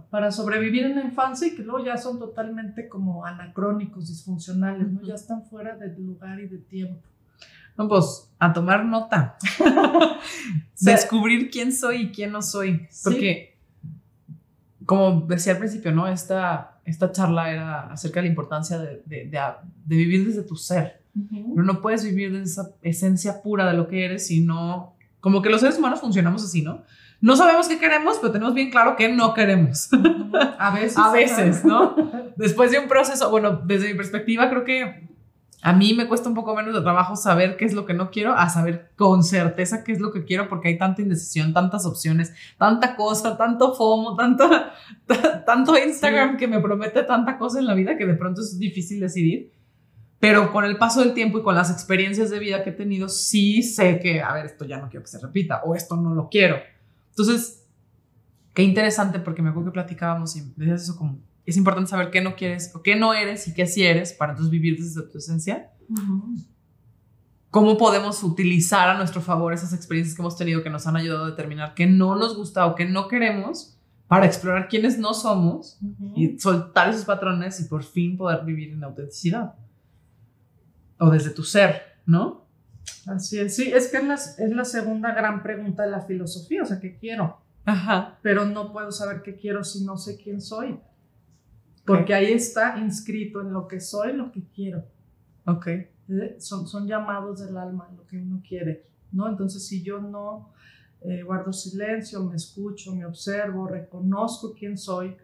[0.10, 5.02] Para sobrevivir en la infancia y que luego ya son totalmente como anacrónicos, disfuncionales, ¿no?
[5.02, 7.08] Ya están fuera del lugar y de tiempo.
[7.78, 9.38] No, pues a tomar nota.
[10.80, 12.88] Descubrir quién soy y quién no soy.
[13.04, 13.58] Porque
[14.88, 16.08] como decía al principio, ¿no?
[16.08, 21.02] Esta, esta charla era acerca de la importancia de, de, de, vivir desde tu ser.
[21.14, 25.50] Pero no puedes vivir desde esa esencia pura de lo que eres, sino como que
[25.50, 26.84] los seres humanos funcionamos así, ¿no?
[27.20, 29.90] No sabemos qué queremos, pero tenemos bien claro qué no queremos.
[30.60, 30.98] A veces.
[30.98, 31.96] A veces, ¿no?
[32.38, 35.07] Después de un proceso, bueno, desde mi perspectiva, creo que
[35.62, 38.12] a mí me cuesta un poco menos de trabajo saber qué es lo que no
[38.12, 41.86] quiero a saber con certeza qué es lo que quiero porque hay tanta indecisión, tantas
[41.86, 44.74] opciones, tanta cosa, tanto FOMO, tanta,
[45.46, 49.00] tanto Instagram que me promete tanta cosa en la vida que de pronto es difícil
[49.00, 49.52] decidir.
[50.20, 53.08] Pero con el paso del tiempo y con las experiencias de vida que he tenido,
[53.08, 56.16] sí sé que, a ver, esto ya no quiero que se repita o esto no
[56.16, 56.58] lo quiero.
[57.10, 57.64] Entonces,
[58.54, 62.20] qué interesante porque me acuerdo que platicábamos y decías eso como, es importante saber qué
[62.20, 65.18] no quieres o qué no eres y qué sí eres para entonces vivir desde tu
[65.18, 65.72] esencia.
[67.50, 71.24] ¿Cómo podemos utilizar a nuestro favor esas experiencias que hemos tenido que nos han ayudado
[71.24, 73.80] a determinar qué no nos gusta o qué no queremos
[74.10, 75.80] para explorar quiénes no somos
[76.18, 79.56] y soltar esos patrones y por fin poder vivir en autenticidad?
[81.00, 82.46] O desde tu ser, ¿no?
[83.06, 86.64] Así es, sí, es que es la, es la segunda gran pregunta de la filosofía,
[86.64, 87.40] o sea, ¿qué quiero?
[87.64, 88.20] Ajá.
[88.22, 90.78] Pero no puedo saber qué quiero si no sé quién soy.
[91.88, 94.84] Porque ahí está inscrito en lo que soy, lo que quiero.
[95.46, 95.68] Ok.
[95.68, 96.36] ¿Eh?
[96.40, 99.28] Son, son llamados del alma, lo que uno quiere, ¿no?
[99.28, 100.52] Entonces, si yo no
[101.02, 105.16] eh, guardo silencio, me escucho, me observo, reconozco quién soy,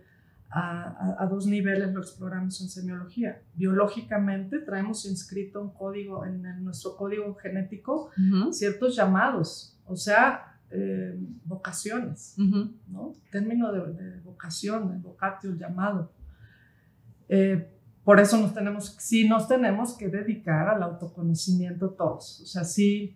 [0.50, 3.42] a, a, dos niveles lo exploramos en semiología.
[3.56, 8.12] Biológicamente traemos inscrito un código en, nuestro código genético
[8.52, 12.36] ciertos llamados, o sea, eh, vocaciones,
[12.88, 13.14] ¿no?
[13.32, 16.12] Término de, de vocación, el vocatio, llamado.
[17.30, 17.70] Eh,
[18.04, 22.42] por eso nos tenemos, sí nos tenemos que dedicar al autoconocimiento todos.
[22.42, 23.16] O sea, sí,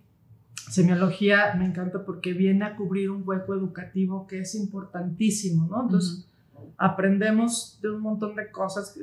[0.69, 5.83] semiología me encanta porque viene a cubrir un hueco educativo que es importantísimo, ¿no?
[5.83, 6.29] Entonces,
[6.77, 8.97] aprendemos de un montón de cosas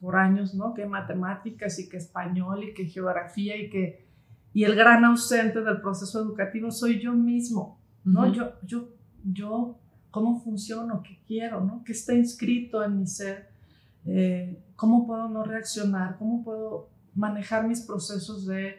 [0.00, 0.72] por años, ¿no?
[0.72, 4.06] Que matemáticas y que español y que geografía y que...
[4.54, 8.32] Y el gran ausente del proceso educativo soy yo mismo, ¿no?
[8.32, 8.88] Yo, yo,
[9.22, 9.78] yo,
[10.10, 11.02] ¿cómo funciono?
[11.02, 11.60] ¿Qué quiero?
[11.60, 11.82] ¿no?
[11.84, 13.50] ¿Qué está inscrito en mi ser?
[14.06, 18.76] Eh, cómo puedo no reaccionar, cómo puedo manejar mis procesos de,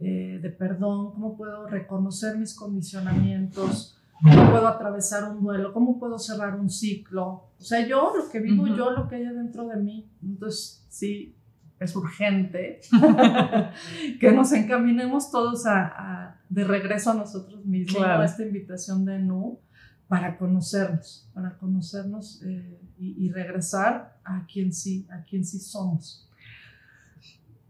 [0.00, 6.18] eh, de, perdón, cómo puedo reconocer mis condicionamientos, cómo puedo atravesar un duelo, cómo puedo
[6.18, 7.48] cerrar un ciclo.
[7.58, 10.08] O sea, yo, lo que vivo, yo, lo que hay dentro de mí.
[10.22, 11.34] Entonces, sí,
[11.78, 12.80] es urgente
[14.20, 19.58] que nos encaminemos todos a, de regreso a nosotros mismos, a esta invitación de Nu
[20.12, 26.28] para conocernos, para conocernos eh, y, regresar a quien sí, a quien sí somos.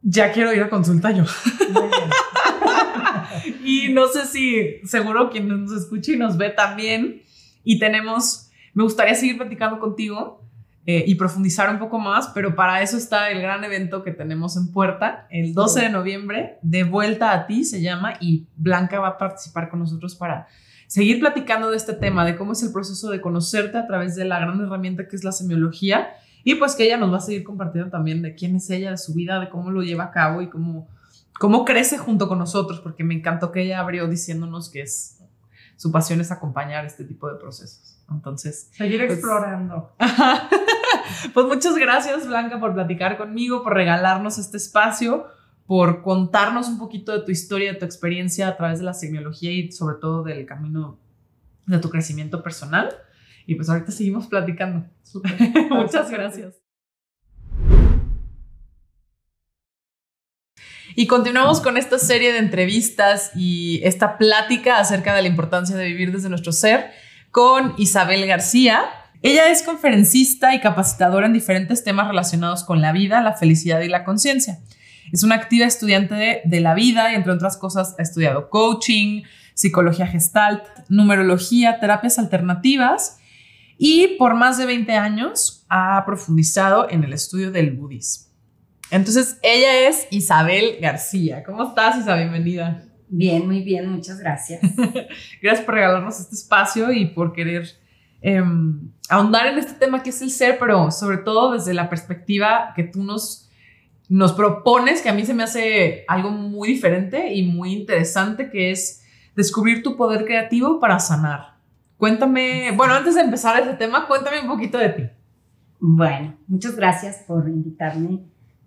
[0.02, 1.22] Ya quiero ir a consulta yo.
[3.64, 7.22] y no sé si seguro quien nos escucha y nos ve también.
[7.62, 10.44] Y tenemos, me gustaría seguir platicando contigo
[10.84, 14.56] eh, y profundizar un poco más, pero para eso está el gran evento que tenemos
[14.56, 19.10] en puerta, el 12 de noviembre, de vuelta a ti se llama, y Blanca va
[19.10, 20.48] a participar con nosotros para
[20.92, 24.26] seguir platicando de este tema, de cómo es el proceso de conocerte a través de
[24.26, 26.10] la gran herramienta que es la semiología
[26.44, 28.98] y pues que ella nos va a seguir compartiendo también de quién es ella, de
[28.98, 30.86] su vida, de cómo lo lleva a cabo y cómo,
[31.40, 35.16] cómo crece junto con nosotros, porque me encantó que ella abrió diciéndonos que es
[35.76, 37.98] su pasión es acompañar este tipo de procesos.
[38.10, 39.92] Entonces, seguir pues, explorando.
[41.32, 45.26] pues muchas gracias Blanca por platicar conmigo, por regalarnos este espacio,
[45.66, 49.52] por contarnos un poquito de tu historia, de tu experiencia a través de la semiología
[49.52, 50.98] y sobre todo del camino
[51.66, 52.94] de tu crecimiento personal.
[53.46, 54.86] Y pues ahorita seguimos platicando.
[55.70, 56.62] Muchas gracias.
[60.94, 65.86] Y continuamos con esta serie de entrevistas y esta plática acerca de la importancia de
[65.86, 66.90] vivir desde nuestro ser
[67.30, 68.84] con Isabel García.
[69.22, 73.88] Ella es conferencista y capacitadora en diferentes temas relacionados con la vida, la felicidad y
[73.88, 74.58] la conciencia.
[75.12, 79.22] Es una activa estudiante de, de, la vida y entre otras cosas ha estudiado coaching,
[79.54, 83.18] psicología gestalt, numerología, terapias alternativas
[83.78, 88.32] y por más de 20 años ha profundizado en el estudio del budismo.
[88.92, 91.42] Entonces, ella es Isabel García.
[91.44, 92.28] ¿Cómo estás, Isabel?
[92.28, 92.84] Bienvenida.
[93.08, 94.60] Bien, muy bien, muchas gracias.
[95.42, 97.66] gracias por regalarnos este espacio y por querer
[98.20, 102.72] em, ahondar en este tema que es el ser, pero sobre todo desde la perspectiva
[102.76, 103.50] que tú nos,
[104.12, 108.70] nos propones, que a mí se me hace algo muy diferente y muy interesante, que
[108.70, 109.02] es
[109.34, 111.56] descubrir tu poder creativo para sanar.
[111.96, 115.02] Cuéntame, bueno, antes de empezar este tema, cuéntame un poquito de ti.
[115.80, 118.20] Bueno, muchas gracias por invitarme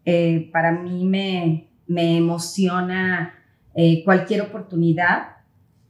[0.03, 3.33] eh, para mí me, emociona
[3.75, 5.37] eh, cualquier oportunidad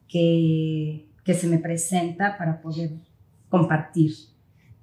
[0.08, 2.92] que, se me presenta para poder
[3.48, 4.12] compartir,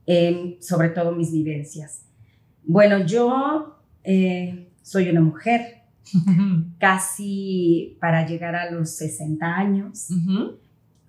[0.07, 2.07] em, sobre todo mis vivencias.
[2.65, 5.83] Bueno, yo eh, soy una mujer,
[6.79, 10.09] casi para llegar a los 60 años.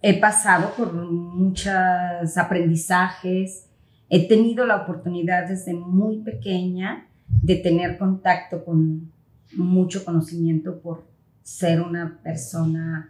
[0.02, 3.68] He pasado por muchos aprendizajes,
[4.10, 9.12] he tenido la oportunidad desde muy pequeña de tener contacto con
[9.56, 11.06] mucho conocimiento por
[11.42, 13.10] ser una persona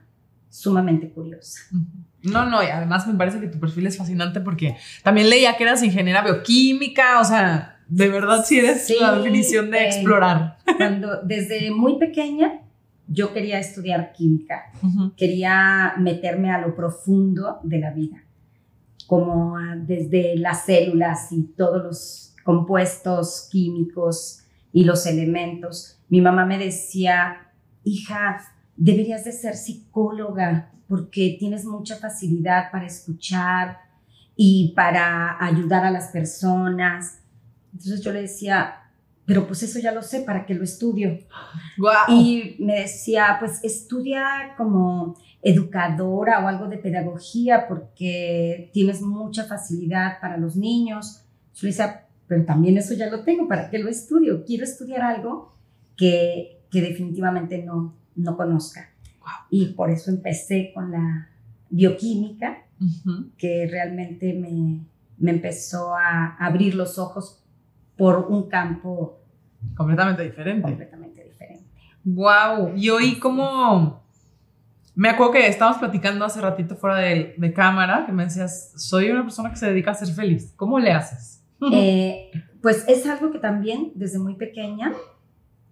[0.50, 1.62] sumamente curiosa.
[2.22, 5.64] No, no, y además me parece que tu perfil es fascinante porque también leía que
[5.64, 10.58] eras ingeniera bioquímica, o sea, de verdad sí eres la definición de eh, explorar.
[10.78, 12.62] Cuando desde muy pequeña
[13.08, 14.72] yo quería estudiar química,
[15.18, 18.24] quería meterme a lo profundo de la vida,
[19.08, 26.00] como desde las células y todos los compuestos químicos y los elementos.
[26.10, 27.52] Mi mamá me decía,
[27.84, 28.42] hija,
[28.76, 33.78] deberías de ser psicóloga porque tienes mucha facilidad para escuchar
[34.36, 37.23] y para ayudar a las personas.
[37.74, 38.84] Entonces yo le decía,
[39.26, 41.20] pero pues eso ya lo sé, ¿para qué lo estudio?
[42.10, 50.20] Y me decía, pues estudia como educadora o algo de pedagogía porque tienes mucha facilidad
[50.22, 51.26] para los niños.
[51.54, 54.44] Yo le decía, pero también eso ya lo tengo, ¿para qué lo estudio?
[54.46, 55.54] Quiero estudiar algo
[55.96, 58.90] que, que definitivamente no, no conozca.
[59.50, 61.30] Y por eso empecé con la
[61.70, 62.66] bioquímica,
[63.38, 64.82] que realmente me,
[65.18, 67.43] me empezó a abrir los ojos
[67.98, 69.20] por un campo
[69.76, 70.62] completamente diferente.
[70.62, 71.66] Completamente diferente.
[72.04, 72.76] Wow.
[72.76, 74.04] Y hoy como
[74.96, 79.10] me acuerdo que estábamos platicando hace ratito fuera de, de, cámara, que me decías, soy
[79.10, 80.54] una persona que se dedica a ser feliz.
[80.56, 81.44] ¿Cómo le haces?
[81.72, 82.30] Eh,
[82.62, 84.94] pues es algo que también desde muy pequeña,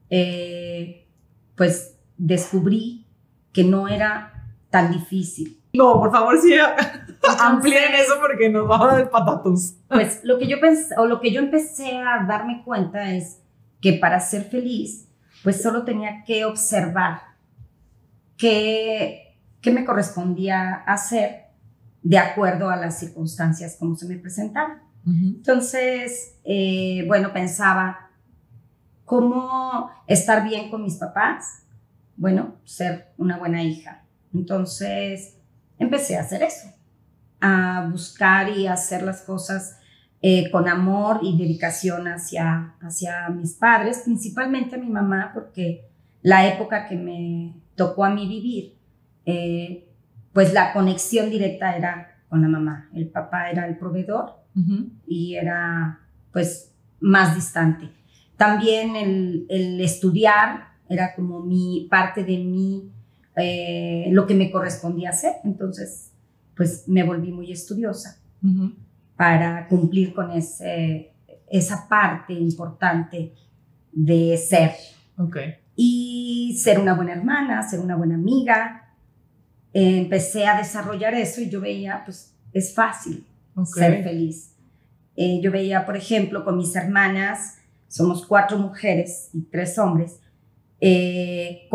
[0.10, 1.08] eh,
[1.56, 3.06] pues descubrí
[3.52, 5.61] que no era tan difícil.
[5.74, 6.54] No, por favor, sí,
[7.40, 9.76] amplíen eso porque nos va a dar patatus.
[9.88, 13.40] Pues lo que yo pensé, o lo que yo empecé a darme cuenta es
[13.80, 15.08] que para ser feliz,
[15.44, 17.22] pues solo tenía que observar
[18.38, 21.52] qué, qué me correspondía hacer
[22.04, 24.84] de acuerdo a las circunstancias como se me presentaban.
[25.04, 28.12] Entonces, eh, bueno, pensaba,
[29.04, 31.64] ¿cómo estar bien con mis papás?
[32.18, 34.04] Bueno, ser una buena hija.
[34.32, 35.41] Entonces,
[35.82, 36.70] empecé a hacer eso,
[37.42, 39.78] a buscar y hacer las cosas
[40.22, 45.90] eh, con amor y dedicación hacia, hacia mis padres, principalmente a mi mamá, porque
[46.22, 48.78] la época que me tocó a mí vivir,
[49.26, 49.88] eh,
[50.32, 52.90] pues la conexión directa era con la mamá.
[52.94, 54.40] El papá era el proveedor
[55.08, 56.00] y era
[56.32, 57.90] pues más distante.
[58.38, 62.92] También el, el, estudiar era como mi parte de mí,
[63.36, 65.36] eh, lo que me correspondía hacer.
[65.44, 66.12] Entonces,
[66.56, 68.20] pues me volví muy estudiosa
[69.16, 71.14] para cumplir con ese,
[71.50, 73.34] esa parte importante
[73.92, 74.72] de ser.
[75.18, 75.56] Okay.
[75.76, 78.82] Y ser una buena hermana, ser una buena amiga,
[79.74, 83.26] eh, empecé a desarrollar eso y yo veía, pues es fácil
[83.66, 84.56] ser feliz.
[85.16, 87.58] Eh, yo veía, por ejemplo, con mis hermanas,
[87.88, 90.20] somos cuatro mujeres y tres hombres,
[90.80, 91.68] eh,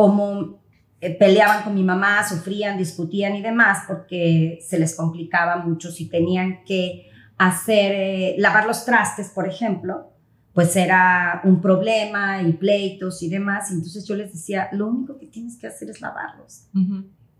[1.00, 6.08] cómo peleaban con mi mamá, sufrían, discutían y demás, porque se les complicaba mucho si
[6.08, 10.10] tenían que hacer, lavar los trastes, por ejemplo,
[10.54, 13.70] pues era un problema y pleitos y demás.
[13.70, 16.68] Entonces yo les decía, lo único que tienes que hacer es lavarlos.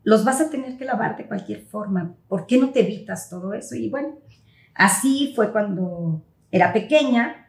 [0.02, 2.14] Los vas a tener que lavar de cualquier forma.
[2.28, 3.74] ¿Por qué no te evitas todo eso?
[3.74, 4.18] Y bueno,
[4.74, 7.48] así fue cuando era pequeña.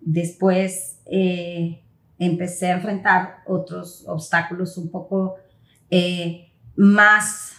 [0.00, 1.82] Después eh,
[2.18, 5.36] empecé a enfrentar otros obstáculos un poco
[5.90, 7.52] eh, más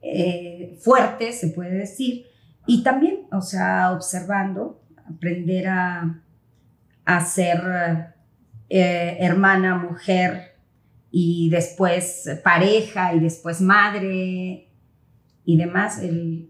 [0.00, 2.26] eh, fuertes, se puede decir.
[2.66, 6.22] Y también, o sea, observando, aprender a
[7.04, 8.14] a ser
[8.68, 10.56] eh, hermana, mujer
[11.10, 14.68] y después pareja y después madre
[15.44, 15.98] y demás.
[15.98, 16.48] El,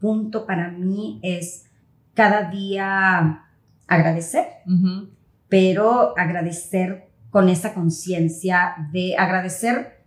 [0.00, 1.66] punto para mí es
[2.14, 3.44] cada día
[3.86, 4.46] agradecer,
[5.48, 9.99] pero agradecer con esa conciencia de agradecer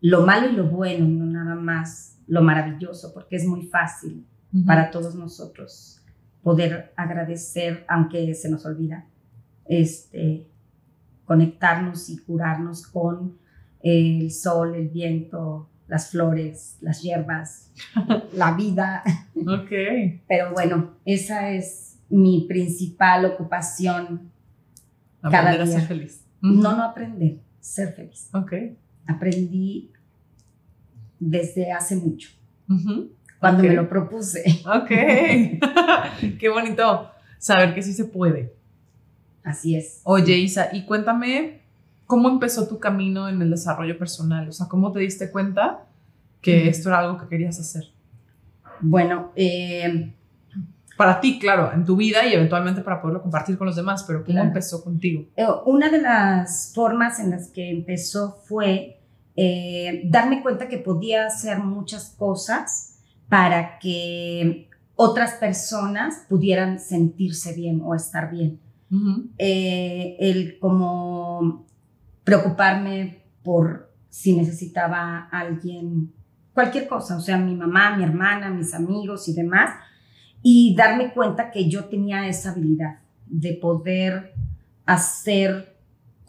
[0.00, 4.26] lo malo y lo bueno, no nada más lo maravilloso, porque es muy fácil
[4.66, 6.02] para todos nosotros
[6.42, 9.06] poder agradecer aunque se nos olvida
[9.66, 10.48] este,
[11.24, 13.36] conectarnos y curarnos con
[13.80, 17.70] el sol, el viento, las flores, las hierbas,
[18.34, 19.02] la vida.
[19.36, 19.70] Ok.
[20.26, 24.30] Pero bueno, esa es mi principal ocupación
[25.20, 25.62] cada día.
[25.62, 26.24] A ser feliz.
[26.40, 28.30] No, no aprender, ser feliz.
[28.32, 28.52] Ok.
[29.08, 29.90] Aprendí
[31.18, 32.30] desde hace mucho,
[33.40, 34.44] cuando me lo propuse.
[34.66, 34.88] Ok.
[36.38, 38.52] Qué bonito saber que sí se puede.
[39.42, 40.00] Así es.
[40.04, 41.62] Oye, Isa, y cuéntame
[42.06, 45.86] cómo empezó tu camino en el desarrollo personal, o sea, cómo te diste cuenta
[46.40, 47.84] que esto era algo que querías hacer.
[48.80, 50.12] Bueno, eh,
[50.96, 54.24] para ti, claro, en tu vida y eventualmente para poderlo compartir con los demás, pero
[54.24, 55.26] ¿cómo empezó contigo?
[55.36, 58.97] Eh, una de las formas en las que empezó fue
[59.40, 67.80] eh, darme cuenta que podía hacer muchas cosas para que otras personas pudieran sentirse bien
[67.84, 68.58] o estar bien.
[69.38, 71.66] Eh, el como
[72.24, 76.12] preocuparme por si necesitaba alguien,
[76.52, 79.70] cualquier cosa, o sea, mi mamá, mi hermana, mis amigos y demás,
[80.42, 84.34] y darme cuenta que yo tenía esa habilidad de poder
[84.84, 85.77] hacer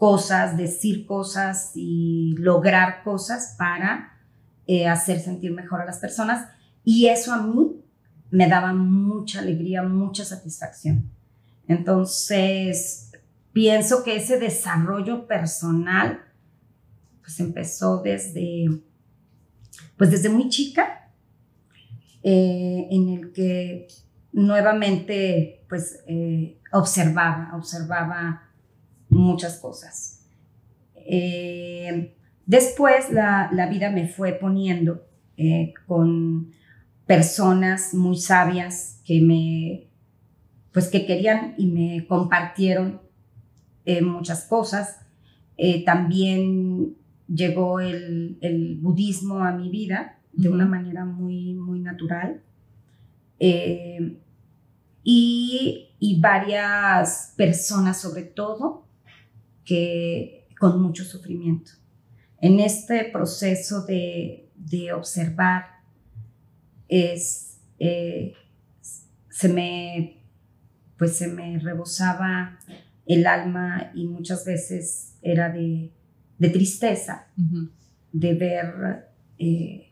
[0.00, 4.18] cosas, decir cosas y lograr cosas para
[4.66, 6.48] eh, hacer sentir mejor a las personas.
[6.82, 7.82] Y eso a mí
[8.30, 11.10] me daba mucha alegría, mucha satisfacción.
[11.68, 13.12] Entonces,
[13.52, 16.22] pienso que ese desarrollo personal,
[17.20, 18.70] pues empezó desde,
[19.98, 21.10] pues desde muy chica,
[22.22, 23.86] eh, en el que
[24.32, 28.49] nuevamente, pues, eh, observaba, observaba
[29.10, 30.24] muchas cosas.
[30.94, 32.14] Eh,
[32.46, 35.04] después la, la, vida me fue poniendo
[35.86, 36.52] con
[37.06, 39.90] personas muy sabias que me
[40.72, 43.00] pues que querían y me compartieron
[43.84, 45.00] eh, muchas cosas.
[45.56, 46.96] Eh, también
[47.28, 52.42] llegó el, budismo a mi vida de una manera muy, muy natural.
[53.38, 54.18] Eh,
[55.02, 55.86] y,
[56.20, 58.84] varias personas sobre todo
[59.64, 61.72] que con mucho sufrimiento.
[62.40, 65.64] En este proceso de, de observar
[66.88, 70.20] es, se me
[71.00, 72.58] pues se me rebosaba
[73.06, 75.92] el alma y muchas veces era de,
[76.38, 77.26] tristeza
[78.12, 79.08] de ver
[79.38, 79.88] eh,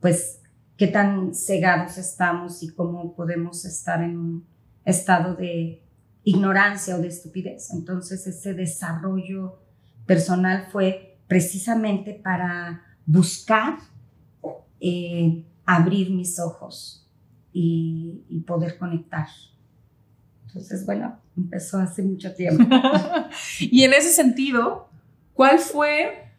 [0.00, 0.40] pues
[0.78, 4.46] qué tan cegados estamos y cómo podemos estar en un
[4.86, 5.82] estado de
[6.28, 7.70] ignorancia o de estupidez.
[7.72, 9.60] Entonces ese desarrollo
[10.04, 13.78] personal fue precisamente para buscar
[14.78, 17.06] eh, abrir mis ojos
[17.52, 19.26] y, poder conectar
[20.46, 22.64] entonces, bueno, empezó hace mucho tiempo.
[23.60, 24.88] y en ese sentido,
[25.34, 26.30] ¿cuál fue,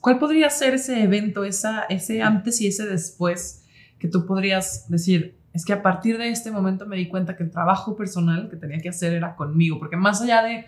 [0.00, 3.62] cuál podría ser ese evento, ese antes y ese después
[3.98, 7.42] que tú podrías decir, es que a partir de este momento me di cuenta que
[7.42, 10.66] el trabajo personal que tenía que hacer era conmigo, porque más allá de,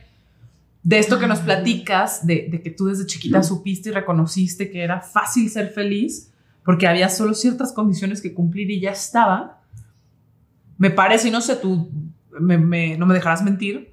[0.82, 4.82] de esto que nos platicas, de, de que tú desde chiquita supiste y reconociste que
[4.82, 6.32] era fácil ser feliz,
[6.64, 9.60] porque había solo ciertas condiciones que cumplir y ya estaba,
[10.78, 11.90] me parece, y no sé, tú
[12.40, 13.92] no me dejarás mentir,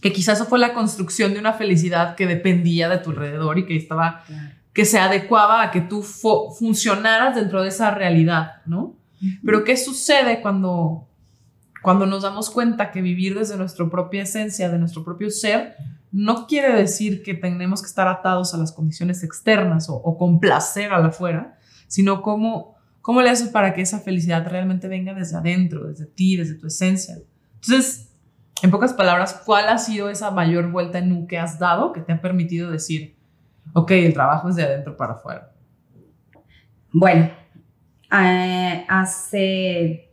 [0.00, 3.66] que quizás eso fue la construcción de una felicidad que dependía de tu alrededor y
[3.66, 4.24] que estaba,
[4.72, 8.98] que se adecuaba a que tú funcionaras dentro de esa realidad, ¿no?
[9.44, 11.08] Pero ¿qué sucede cuando,
[11.82, 15.74] cuando nos damos cuenta que vivir desde nuestra propia esencia, de nuestro propio ser,
[16.10, 20.92] no quiere decir que tenemos que estar atados a las condiciones externas o, o complacer
[20.92, 25.36] a la afuera, sino cómo, cómo le haces para que esa felicidad realmente venga desde
[25.36, 27.16] adentro, desde ti, desde tu esencia.
[27.54, 28.08] Entonces,
[28.62, 32.00] en pocas palabras, ¿cuál ha sido esa mayor vuelta en U que has dado que
[32.00, 33.16] te ha permitido decir,
[33.72, 35.52] ok, el trabajo es de adentro para afuera?
[36.92, 37.30] Bueno,
[38.12, 40.10] eh, hace,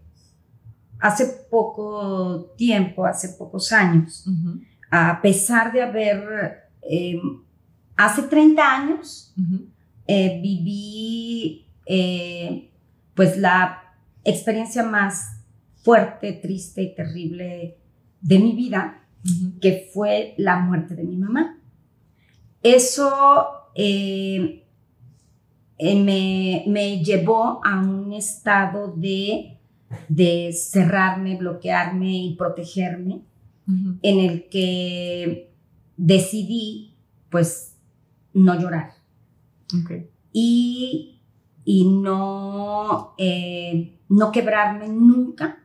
[1.00, 4.26] hace poco tiempo, hace pocos años,
[4.91, 7.41] a pesar de haber, em,
[7.96, 9.34] hace 30 años,
[10.08, 12.72] eh, viví eh,
[13.14, 13.82] pues la
[14.24, 15.41] experiencia más
[15.84, 17.78] fuerte, triste y terrible
[18.22, 19.04] de mi vida,
[19.62, 21.60] que fue la muerte de mi mamá.
[22.62, 24.64] Eso eh,
[25.78, 29.58] eh, me, llevó a un estado de,
[30.08, 33.22] de cerrarme, bloquearme y protegerme,
[33.68, 35.52] en el que
[35.98, 36.94] decidí,
[37.30, 37.76] pues,
[38.34, 38.94] no llorar.
[40.32, 41.20] Y,
[41.64, 45.64] y no, eh, no quebrarme nunca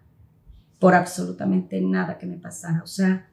[0.79, 2.83] por absolutamente nada que me pasara.
[2.83, 3.29] O sea,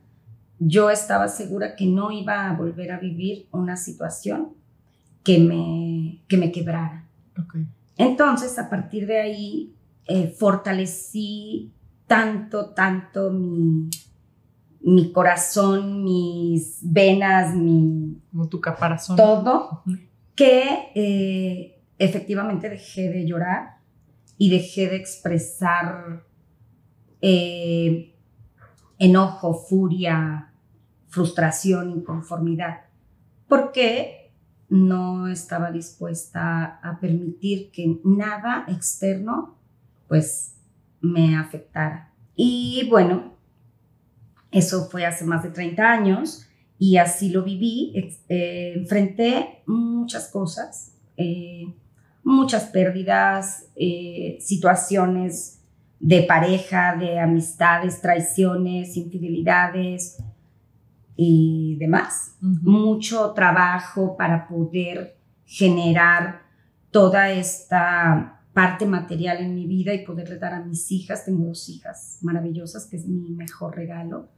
[0.59, 4.53] yo estaba segura que no iba a volver a vivir una situación
[5.27, 7.05] que me, que me quebrara.
[7.97, 9.75] Entonces, a partir de ahí,
[10.05, 11.73] eh, fortalecí
[12.07, 13.89] tanto, tanto mi,
[14.83, 18.21] mi corazón, mis venas, mi...
[18.31, 19.17] Como tu caparazón.
[19.17, 19.83] Todo,
[20.33, 23.79] que eh, efectivamente dejé de llorar
[24.37, 26.23] y dejé de expresar
[27.19, 28.15] eh,
[28.97, 30.53] enojo, furia,
[31.09, 32.85] frustración, inconformidad,
[33.49, 34.26] porque
[34.69, 39.55] no estaba dispuesta a permitir que nada externo
[40.07, 40.55] pues
[41.01, 42.11] me afectara.
[42.35, 43.33] Y bueno,
[44.51, 46.47] eso fue hace más de 30 años
[46.79, 47.93] y así lo viví.
[48.29, 51.73] Eh, enfrenté muchas cosas, eh,
[52.23, 53.65] muchas pérdidas,
[54.39, 55.61] situaciones
[55.99, 60.17] de pareja, de amistades, traiciones, infidelidades
[61.17, 62.37] y demás.
[62.39, 66.43] Mucho trabajo para poder generar
[66.91, 71.25] toda esta parte material en mi vida y poderle dar a mis hijas.
[71.25, 74.29] Tengo dos hijas maravillosas, que es mi mejor regalo,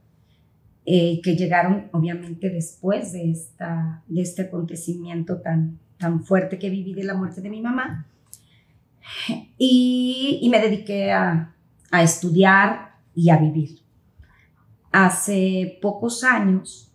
[0.84, 6.94] eh, que llegaron obviamente después de, esta, de este acontecimiento tan, tan fuerte que viví
[6.94, 8.06] de la muerte de mi mamá.
[9.58, 11.54] Y, me dediqué a,
[11.92, 13.79] estudiar y a vivir.
[14.92, 16.92] Hace pocos años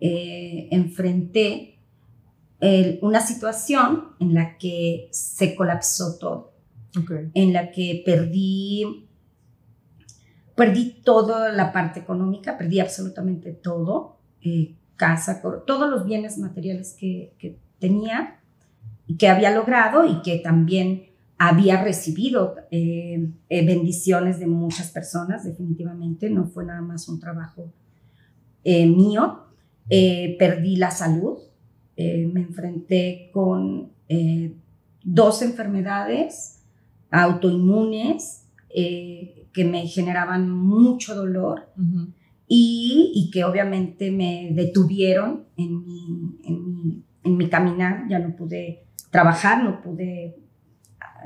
[0.00, 1.74] eh, enfrenté
[3.02, 6.54] una situación en la que se colapsó todo,
[7.34, 9.08] en la que perdí,
[10.56, 17.32] perdí toda la parte económica, perdí absolutamente todo, eh, casa, todos los bienes materiales que,
[17.38, 18.40] que tenía
[19.06, 21.07] y que había logrado y que también
[21.38, 27.72] había recibido eh, eh, bendiciones de muchas personas, definitivamente, no fue nada más un trabajo
[28.64, 29.44] eh, mío.
[29.88, 31.38] perdí la salud,
[31.96, 33.90] me enfrenté con
[35.02, 36.60] dos enfermedades
[37.10, 41.70] autoinmunes que me generaban mucho dolor
[42.46, 48.36] y, y, que obviamente me detuvieron en mi, en mi, en mi caminar, ya no
[48.36, 50.36] pude trabajar, no pude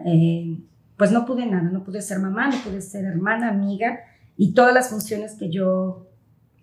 [0.07, 0.59] eh,
[0.97, 4.01] pues no pude nada, no pude ser mamá, no pude ser hermana, amiga
[4.37, 6.09] y todas las funciones que yo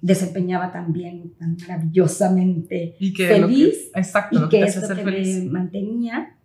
[0.02, 6.36] desempeñaba también tan maravillosamente y que feliz exacto, y que, es lo que me mantenía.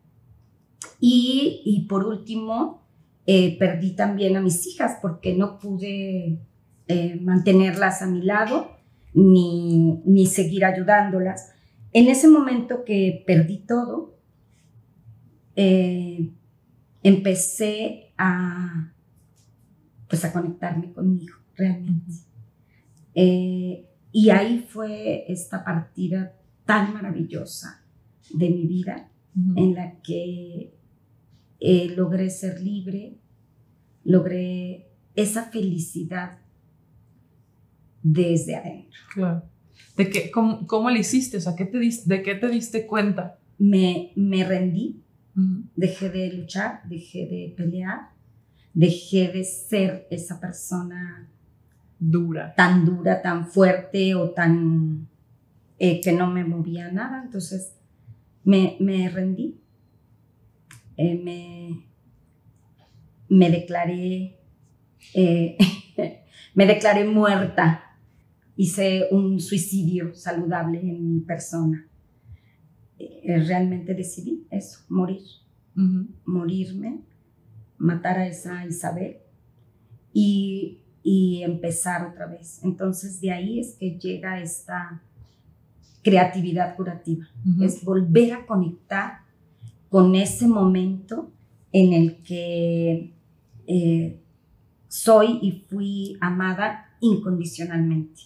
[1.01, 2.83] Y, y por último,
[3.27, 6.41] eh, perdí también a mis hijas porque no pude
[6.89, 8.77] eh, mantenerlas a mi lado
[9.15, 11.53] ni, ni seguir ayudándolas.
[11.93, 14.19] En ese momento que perdí todo,
[15.57, 16.31] eh,
[17.05, 18.93] empecé a,
[20.09, 22.13] pues a conectarme conmigo realmente.
[23.15, 26.35] Eh, y ahí fue esta partida
[26.65, 27.85] tan maravillosa
[28.33, 29.11] de mi vida
[29.57, 30.73] en la que
[31.61, 33.19] eh, logré ser libre,
[34.05, 36.39] logré esa felicidad
[38.03, 39.01] desde adentro.
[39.13, 39.43] Claro.
[39.97, 41.37] ¿De qué, cómo, cómo le hiciste?
[41.37, 43.39] O sea, ¿qué te ¿de qué te diste cuenta?
[43.59, 45.04] Me, me rendí
[45.75, 48.11] Dejé de luchar, dejé de pelear,
[48.73, 51.29] dejé de ser esa persona
[51.99, 55.09] dura, tan dura, tan fuerte o tan
[55.79, 57.23] eh, que no me movía nada.
[57.25, 57.75] Entonces
[58.45, 59.61] me, me rendí,
[60.97, 61.87] eh, me,
[63.29, 64.39] me declaré,
[65.15, 65.59] eh,
[66.55, 67.99] me declaré muerta,
[68.57, 71.89] hice un suicidio saludable en mi persona.
[73.23, 75.23] Eh, realmente decidí eso, morir,
[76.25, 77.01] morirme,
[77.79, 79.17] matar a esa Isabel
[80.13, 82.61] y, y empezar otra vez.
[82.63, 85.03] Entonces de ahí es que llega esta
[86.05, 87.27] creatividad curativa,
[87.61, 89.21] es volver a conectar
[89.89, 91.31] con ese momento
[91.73, 93.13] en el que
[93.67, 94.21] eh,
[94.87, 98.21] soy y fui amada incondicionalmente,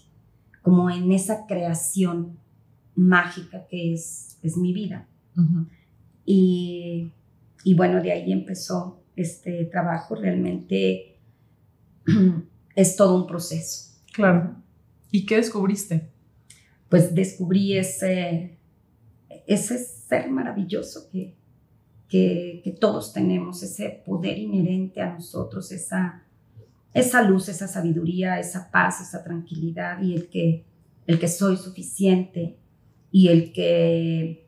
[0.60, 2.36] como en esa creación
[2.98, 5.08] mágica que es, es mi vida.
[6.24, 7.12] y,
[7.64, 11.18] y, bueno, de ahí empezó este trabajo, realmente
[12.74, 13.96] es todo un proceso.
[14.12, 14.56] Claro.
[15.12, 16.10] ¿Y qué descubriste?
[16.88, 18.58] Pues descubrí ese,
[19.46, 21.36] ese ser maravilloso que,
[22.08, 26.24] que, todos tenemos, ese poder inherente a nosotros, esa,
[26.94, 30.64] esa luz, esa sabiduría, esa paz, esa tranquilidad y el que,
[31.06, 32.58] el que soy suficiente
[33.10, 34.46] y el que,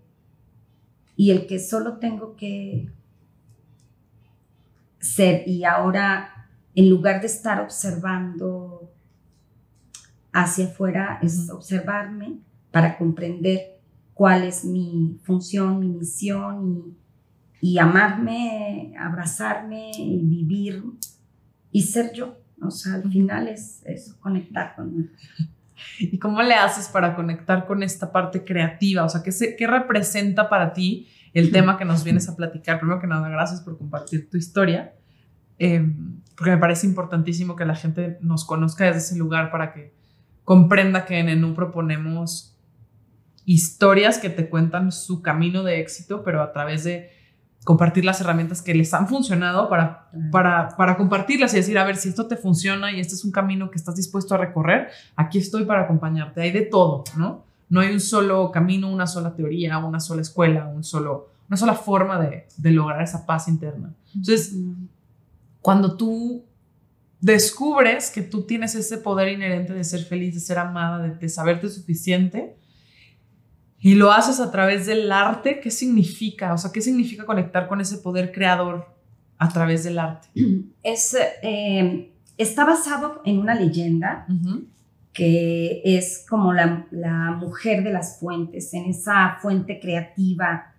[1.17, 2.91] y el que solo tengo que
[4.99, 8.93] ser y ahora en lugar de estar observando
[10.33, 12.39] hacia afuera es observarme
[12.71, 13.81] para comprender
[14.15, 16.97] cuál es mi función, mi misión
[17.61, 20.85] y, amarme, abrazarme y vivir
[21.73, 22.37] y ser yo.
[22.63, 25.09] O sea, al final es eso, conectar conmigo.
[25.99, 29.05] ¿Y cómo le haces para conectar con esta parte creativa?
[29.05, 32.79] O sea, ¿qué, qué representa para ti el tema que nos vienes a platicar?
[32.79, 34.95] Primero que nada, gracias por compartir tu historia,
[35.59, 39.95] em, porque me parece importantísimo que la gente nos conozca desde ese lugar para que
[40.45, 42.59] comprenda que en ENU proponemos
[43.45, 47.20] historias que te cuentan su camino de éxito, pero a través de
[47.65, 51.97] compartir las herramientas que les han funcionado para, para, para compartirlas y decir, a ver,
[51.97, 55.39] si esto te funciona y este es un camino que estás dispuesto a recorrer, aquí
[55.39, 56.41] estoy para acompañarte.
[56.41, 57.45] Hay de todo, ¿no?
[57.69, 61.75] No hay un solo camino, una sola teoría, una sola escuela, un solo, una sola
[61.75, 63.93] forma de, de lograr esa paz interna.
[64.15, 64.57] Entonces,
[65.61, 66.45] cuando tú
[67.21, 71.69] descubres que tú tienes ese poder inherente de ser feliz, de ser amada, de, saberte
[71.69, 72.57] suficiente,
[73.83, 76.53] y lo haces a través del arte, ¿qué significa?
[76.53, 78.87] O sea, ¿qué significa conectar con ese poder creador
[79.39, 80.29] a través del arte?
[80.83, 84.27] Es, eh, está basado en una leyenda
[85.13, 86.87] que es como la,
[87.39, 90.75] mujer de las fuentes, en esa fuente creativa,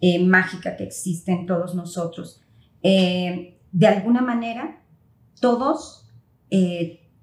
[0.00, 2.42] eh, mágica que existe en todos nosotros.
[2.82, 4.80] Eh, de alguna manera,
[5.40, 6.06] todos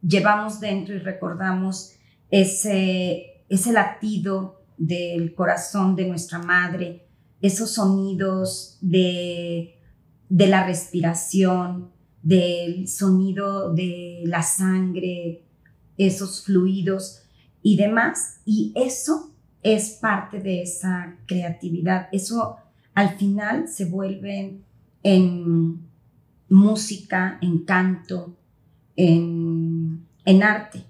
[0.01, 1.93] llevamos dentro y recordamos
[2.31, 7.05] ese, ese latido del corazón de nuestra madre,
[7.41, 9.75] esos sonidos de,
[10.29, 11.91] de la respiración,
[12.23, 15.43] del sonido de la sangre,
[15.97, 17.23] esos fluidos
[17.61, 18.41] y demás.
[18.45, 22.07] Y eso es parte de esa creatividad.
[22.11, 22.57] Eso
[22.93, 24.61] al final se vuelve
[25.03, 25.87] en
[26.49, 28.37] música, en canto,
[28.95, 30.05] en,
[30.43, 30.83] arte.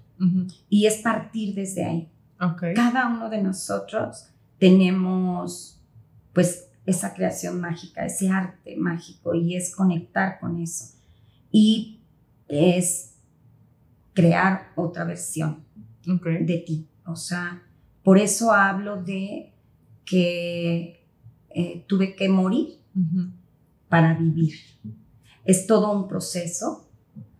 [0.68, 2.08] Y es partir desde ahí.
[2.74, 4.28] Cada uno de nosotros
[4.58, 5.80] tenemos
[6.32, 10.94] pues esa creación mágica, ese arte mágico y es conectar con eso.
[11.52, 12.00] Y
[12.48, 13.14] es
[14.14, 15.64] crear otra versión
[16.04, 16.88] de ti.
[17.04, 17.62] O sea,
[18.02, 19.52] por eso hablo de
[20.04, 21.06] que
[21.50, 22.80] eh, tuve que morir
[23.88, 24.54] para vivir
[25.44, 26.88] es todo un proceso,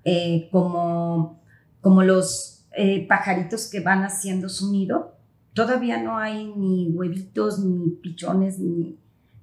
[0.04, 1.40] eh, como,
[1.80, 5.14] como los eh, pajaritos que van haciendo su nido.
[5.52, 8.96] Todavía no hay ni huevitos, ni pichones, ni,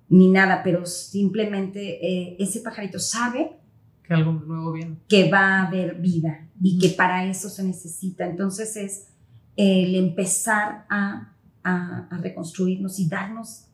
[0.09, 3.57] ni nada, pero simplemente eh, ese pajarito sabe
[4.01, 4.97] que algo nuevo viene.
[5.07, 8.25] Que va a haber vida y que para eso se necesita.
[8.25, 9.09] Entonces es
[9.55, 13.65] el empezar a, a, a reconstruirnos y darnos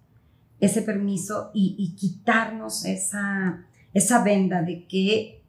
[0.59, 5.41] ese permiso y, y quitarnos esa, esa venda de que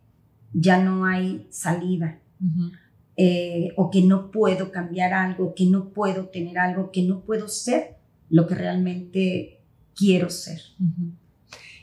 [0.52, 2.20] ya no hay salida
[3.16, 7.48] eh, o que no puedo cambiar algo, que no puedo tener algo, que no puedo
[7.48, 7.96] ser
[8.30, 9.60] lo que realmente
[9.94, 10.60] quiero ser.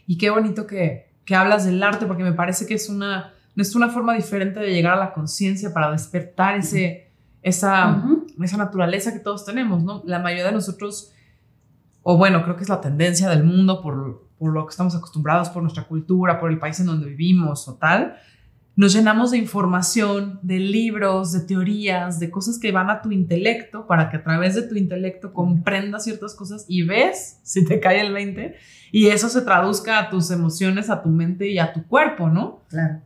[0.07, 3.75] Y qué bonito que, que, hablas del arte porque me parece que es una, es
[3.75, 7.11] una forma diferente de llegar a la conciencia para despertar ese,
[7.41, 8.03] esa,
[8.41, 10.03] esa naturaleza que todos tenemos, ¿no?
[10.05, 11.13] La mayoría de nosotros,
[12.03, 15.49] o bueno, creo que es la tendencia del mundo por por lo que estamos acostumbrados,
[15.49, 18.15] por nuestra cultura, por el país en donde vivimos o tal,
[18.75, 23.85] nos llenamos de información, de libros, de teorías, de cosas que van a tu intelecto
[23.85, 27.99] para que a través de tu intelecto comprendas ciertas cosas y ves si te cae
[27.99, 28.55] el 20
[28.91, 32.63] y eso se traduzca a tus emociones, a tu mente y a tu cuerpo, ¿no?
[32.69, 33.01] Claro.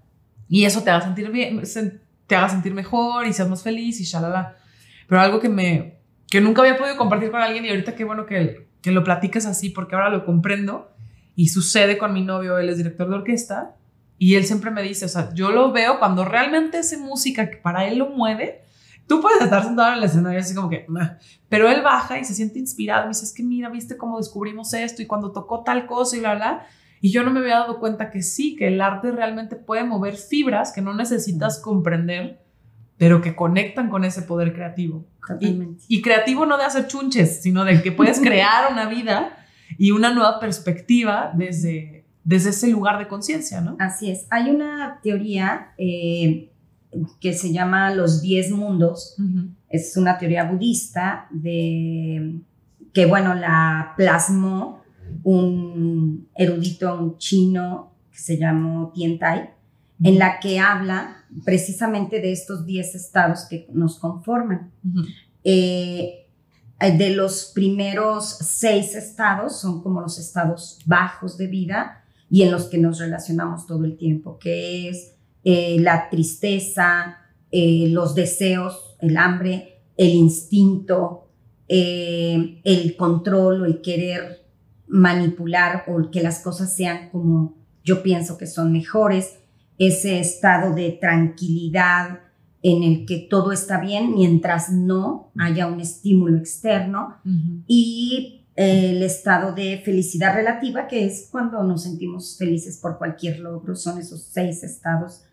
[0.47, 1.61] Y eso te haga sentir bien,
[2.28, 4.55] te haga sentir mejor y seas más feliz y shalala.
[5.07, 5.97] Pero algo que me,
[6.30, 9.47] que nunca había podido compartir con alguien y ahorita qué bueno que, que lo platiques
[9.47, 10.91] así porque ahora lo comprendo
[11.36, 13.76] y sucede con mi novio, él es director de orquesta
[14.18, 17.57] y él siempre me dice, o sea, yo lo veo cuando realmente hace música que
[17.57, 18.61] para él lo mueve.
[19.07, 20.88] Tú puedes estar sentado en el escenario así como que,
[21.49, 23.03] pero él baja y se siente inspirado.
[23.03, 26.20] Me dice, es que mira, viste cómo descubrimos esto y cuando tocó tal cosa y
[26.22, 26.66] bla, bla.
[27.01, 30.16] Y yo no me había dado cuenta que sí, que el arte realmente puede mover
[30.16, 32.41] fibras que no necesitas comprender,
[32.97, 35.05] pero que conectan con ese poder creativo.
[35.39, 39.38] Y, y, creativo no de hacer chunches, sino de que puedes crear una vida
[39.78, 43.78] y una nueva perspectiva desde, desde ese lugar de conciencia, ¿no?
[43.80, 44.26] Así es.
[44.32, 46.51] Hay una teoría eh,
[47.21, 49.15] que se llama los diez mundos.
[49.69, 52.39] Es una teoría budista de
[52.93, 54.82] que, bueno, la plasmó
[55.23, 59.51] un erudito un chino que se llamó Tiantai,
[60.03, 64.71] en la que habla precisamente de estos diez estados que nos conforman.
[65.43, 66.26] Eh,
[66.80, 72.65] de los primeros seis estados son como los estados bajos de vida, y en los
[72.65, 77.17] que nos relacionamos todo el tiempo, que es eh, la tristeza,
[77.51, 81.30] eh, los deseos, el hambre, el instinto,
[81.67, 84.45] eh, el control o el querer
[84.88, 89.38] manipular o que las cosas sean como yo pienso que son mejores,
[89.78, 92.19] ese estado de tranquilidad
[92.63, 97.17] en el que todo está bien mientras no haya un estímulo externo
[97.67, 103.75] y el estado de felicidad relativa, que es cuando nos sentimos felices por cualquier logro,
[103.75, 105.25] son esos seis estados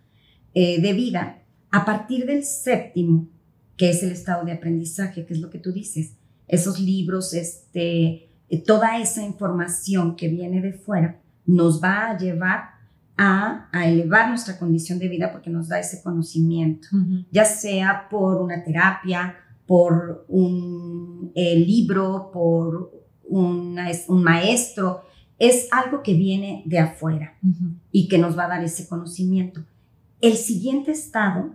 [0.54, 1.42] eh, de vida.
[1.70, 3.28] A partir del séptimo,
[3.76, 6.14] que es el estado de aprendizaje, que es lo que tú dices,
[6.48, 12.72] esos libros, este, eh, toda esa información que viene de fuera, nos va a llevar
[13.16, 16.88] a, elevar nuestra condición de vida porque nos da ese conocimiento,
[17.30, 25.02] ya sea por una terapia, por un eh, libro, por un maestro,
[25.38, 27.36] es algo que viene de afuera
[27.90, 29.64] y que nos va a dar ese conocimiento.
[30.20, 31.52] El siguiente estado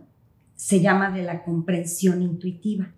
[0.56, 2.92] se llama de la comprensión intuitiva.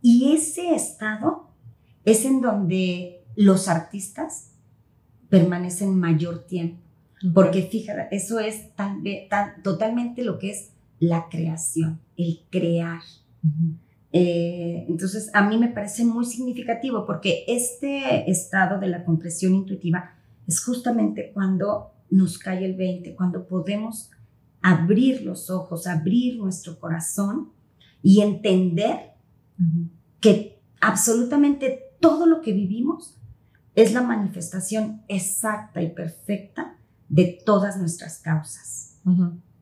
[0.00, 1.50] Y ese estado
[2.04, 4.52] es en donde los artistas
[5.28, 6.80] permanecen mayor tiempo.
[7.34, 9.02] Porque fíjate, eso es tan,
[9.62, 10.70] totalmente lo que es
[11.00, 13.02] la creación, el crear.
[14.12, 20.12] Eh, entonces, a mí me parece muy significativo porque este estado de la compresión intuitiva
[20.46, 24.10] es justamente cuando nos cae el 20, cuando podemos
[24.62, 27.50] abrir los ojos, abrir nuestro corazón
[28.02, 29.12] y entender
[30.20, 33.16] que absolutamente todo lo que vivimos
[33.74, 36.76] es la manifestación exacta y perfecta
[37.08, 38.98] de todas nuestras causas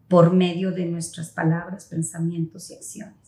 [0.09, 3.25] por medio de nuestras palabras, pensamientos y acciones.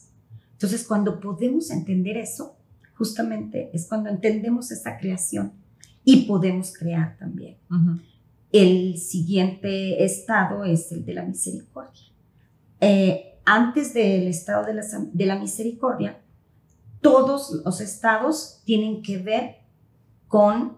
[0.59, 2.57] Entonces, cuando podemos entender eso,
[2.97, 5.53] justamente es cuando entendemos esa creación
[6.05, 7.59] y podemos crear también.
[8.51, 12.03] El siguiente estado es el de la misericordia.
[12.81, 14.83] Eh, antes del estado de la,
[15.13, 16.19] de la misericordia,
[17.01, 19.59] todos los estados tienen que ver
[20.27, 20.77] con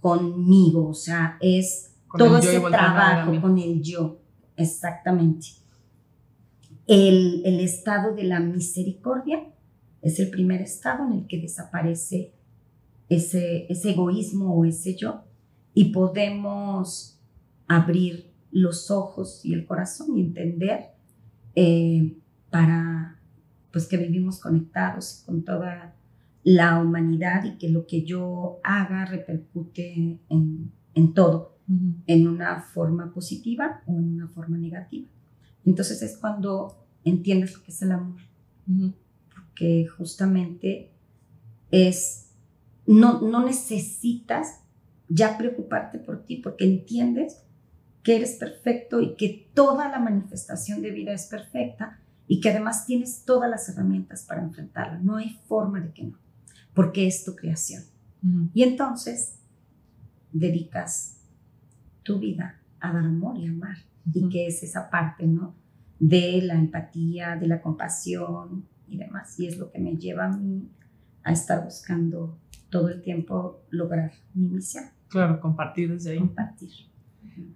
[0.00, 4.18] conmigo, o sea, es todo ese trabajo con el yo,
[4.54, 5.46] exactamente.
[6.86, 9.42] El, estado de la misericordia
[10.02, 12.32] es el primer estado en el que desaparece
[13.08, 15.24] ese, ese egoísmo o ese yo
[15.72, 17.18] y podemos
[17.66, 20.90] abrir los ojos y el corazón y entender
[21.56, 22.16] eh,
[22.50, 23.18] para
[23.72, 25.96] pues que vivimos conectados con toda
[26.44, 31.58] la humanidad y que lo que yo haga repercute en, todo,
[32.06, 35.08] en una forma positiva o en una forma negativa.
[35.64, 38.20] Entonces es cuando entiendes lo que es el amor.
[39.34, 40.90] Porque justamente
[41.70, 42.30] es,
[42.86, 44.60] no, no necesitas
[45.08, 47.42] ya preocuparte por ti, porque entiendes
[48.02, 52.86] que eres perfecto y que toda la manifestación de vida es perfecta y que además
[52.86, 54.98] tienes todas las herramientas para enfrentarla.
[54.98, 56.18] No hay forma de que no,
[56.74, 57.84] porque es tu creación.
[58.54, 59.34] Y entonces
[60.32, 61.18] dedicas
[62.02, 63.76] tu vida a dar amor y amar
[64.12, 65.54] y que es esa parte, ¿no?
[65.98, 69.38] De la empatía, de la compasión y demás.
[69.38, 70.68] Y es lo que me lleva a mí
[71.22, 72.38] a estar buscando
[72.70, 74.84] todo el tiempo lograr mi misión.
[75.08, 76.18] Claro, compartir desde ahí.
[76.18, 76.70] Compartir.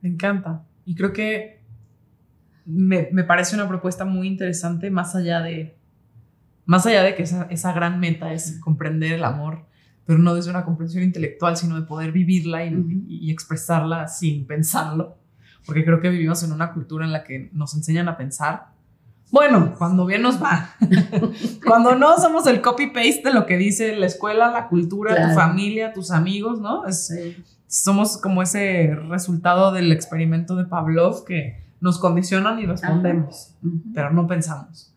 [0.01, 0.64] Me encanta.
[0.84, 1.61] Y creo que
[2.64, 5.76] me, me, parece una propuesta muy interesante, más allá de,
[6.66, 9.66] más allá de que esa, esa, gran meta es comprender el amor,
[10.05, 15.18] pero no desde una comprensión intelectual, sino de poder vivirla y, y expresarla sin pensarlo,
[15.69, 18.69] porque creo que vivimos en una cultura en la que nos enseñan a pensar.
[19.31, 20.71] Bueno, cuando bien nos va.
[21.66, 25.93] cuando no somos el copy-paste de lo que dice la escuela, la cultura, tu familia,
[25.93, 26.87] tus amigos, ¿no?
[26.87, 27.12] Es,
[27.66, 33.55] Somos como ese resultado del experimento de Pavlov que nos condicionan y respondemos,
[33.93, 34.95] pero no pensamos.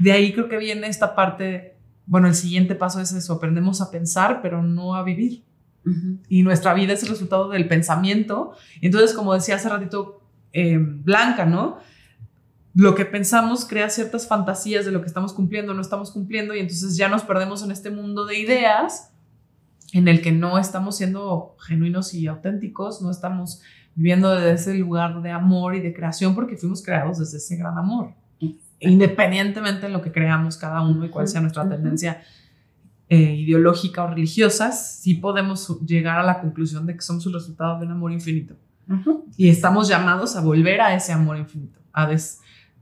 [0.00, 3.92] De ahí creo que viene esta parte, bueno, el siguiente paso es eso, aprendemos a
[3.92, 5.44] pensar, pero no a vivir.
[6.28, 8.52] Y nuestra vida es el resultado del pensamiento.
[8.82, 10.20] Entonces, como decía hace ratito
[10.52, 11.78] eh, Blanca, ¿no?
[12.74, 16.60] Lo que pensamos crea ciertas fantasías de lo que estamos cumpliendo, no estamos cumpliendo, y
[16.60, 19.12] entonces ya nos perdemos en este mundo de ideas
[19.92, 23.62] en el que no estamos siendo genuinos y auténticos, no estamos
[23.94, 27.76] viviendo desde ese lugar de amor y de creación porque fuimos creados desde ese gran
[27.78, 28.14] amor.
[28.80, 32.22] Independientemente de lo que creamos cada uno y cuál sea nuestra tendencia
[33.08, 37.78] eh, ideológica o religiosa, sí podemos llegar a la conclusión de que somos el resultado
[37.78, 38.54] de un amor infinito.
[39.36, 42.10] Y estamos llamados a volver a ese amor infinito, a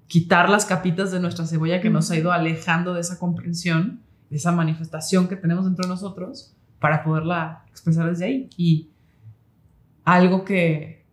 [0.06, 4.00] quitar las capitas de nuestra cebolla que nos ha ido alejando de esa comprensión,
[4.30, 8.50] de esa manifestación que tenemos dentro de nosotros, para poderla expresar desde ahí.
[8.56, 8.90] Y
[10.04, 11.04] algo que,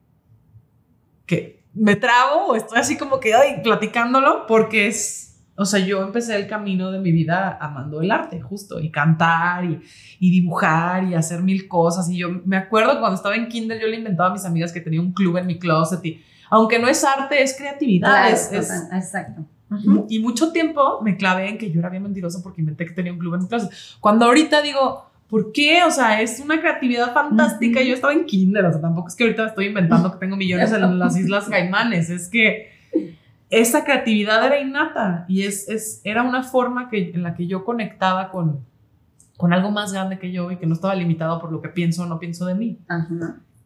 [1.26, 6.02] que me trabo o estoy así como que ay, platicándolo porque es, o sea, yo
[6.02, 9.80] empecé el camino de mi vida amando el arte, justo, y cantar y,
[10.20, 12.10] y dibujar y hacer mil cosas.
[12.10, 14.82] Y yo me acuerdo cuando estaba en kinder, yo le inventaba a mis amigas que
[14.82, 18.32] tenía un club en mi closet y aunque no es arte, es creatividad.
[18.32, 19.46] es, exacto.
[20.08, 23.12] Y mucho tiempo me clavé en que yo era bien mentirosa porque inventé que tenía
[23.12, 23.72] un club en mi closet.
[24.00, 25.84] Cuando ahorita digo, ¿Por qué?
[25.84, 27.82] O sea, es una creatividad fantástica.
[27.82, 30.72] Yo estaba en kinder, o sea, tampoco es que ahorita estoy inventando que tengo millones
[30.72, 32.73] en las Islas Caimanes, es que
[33.54, 37.64] esa creatividad era innata y es, es, era una forma que, en la que yo
[37.64, 38.66] conectaba con,
[39.38, 42.04] con algo más grande que yo y que no estaba limitado por lo que pienso
[42.04, 42.80] o no pienso de mí.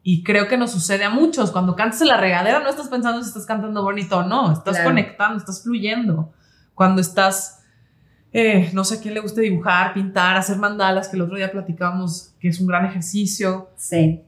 [0.04, 1.52] Y creo que nos sucede a muchos.
[1.52, 4.80] Cuando cantas en la regadera no estás pensando si estás cantando bonito o no, estás
[4.82, 6.34] conectando, estás fluyendo.
[6.76, 7.64] Cuando estás
[8.34, 11.52] eh, no sé a quién le guste dibujar, pintar, hacer mandalas, que el otro día
[11.52, 13.70] platicábamos que es un gran ejercicio.
[13.78, 14.22] Sí.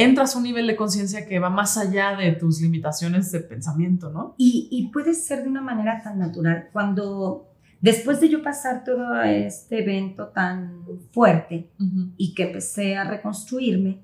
[0.00, 4.10] Entras a un nivel de conciencia que va más allá de tus limitaciones de pensamiento,
[4.10, 4.36] ¿no?
[4.38, 6.68] Y, y puede ser de una manera tan natural.
[6.72, 7.48] Cuando,
[7.80, 11.72] después de yo pasar todo este evento tan fuerte
[12.16, 13.98] y que empecé a reconstruirme,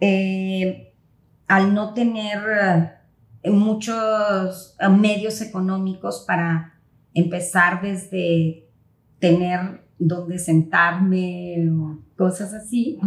[0.00, 0.94] eh,
[1.46, 2.38] al no tener
[3.42, 6.80] eh, muchos medios económicos para
[7.12, 8.70] empezar desde
[9.18, 12.98] tener donde sentarme o cosas así,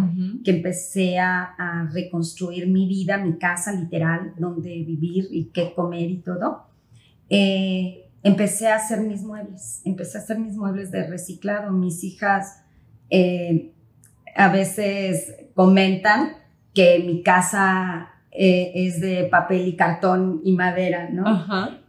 [0.43, 6.17] que empecé a, reconstruir mi vida, mi casa literal, donde vivir y qué comer y
[6.17, 6.63] todo.
[7.29, 11.71] Eh, empecé a hacer mis muebles, empecé a hacer mis muebles de reciclado.
[11.71, 12.63] Mis hijas
[13.11, 13.71] eh,
[14.35, 16.31] a veces comentan
[16.73, 21.23] que mi casa eh, es de papel y cartón y madera, ¿no?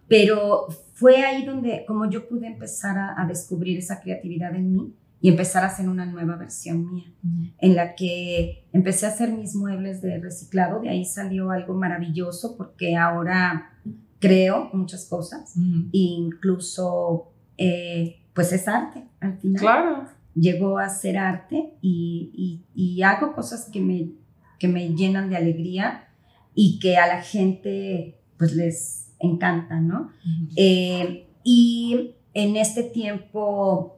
[0.09, 4.95] Pero fue ahí donde como yo pude empezar a, descubrir esa creatividad en mí
[5.25, 7.11] y empezar a hacer una nueva versión mía,
[7.59, 12.59] en la que empecé a hacer mis muebles de reciclado, de ahí salió algo maravilloso
[12.59, 13.73] porque ahora
[14.19, 15.55] creo muchas cosas,
[15.93, 19.61] incluso eh, pues es arte al final.
[19.63, 20.05] Claro.
[20.35, 24.11] Llegó a ser arte y, y, hago cosas que me,
[24.59, 26.07] que me llenan de alegría
[26.55, 30.11] y que a la gente pues les encanta, ¿no?
[30.55, 33.95] Eh, y en este tiempo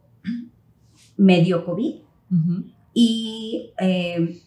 [1.16, 1.94] me dio COVID
[2.92, 4.42] y eh,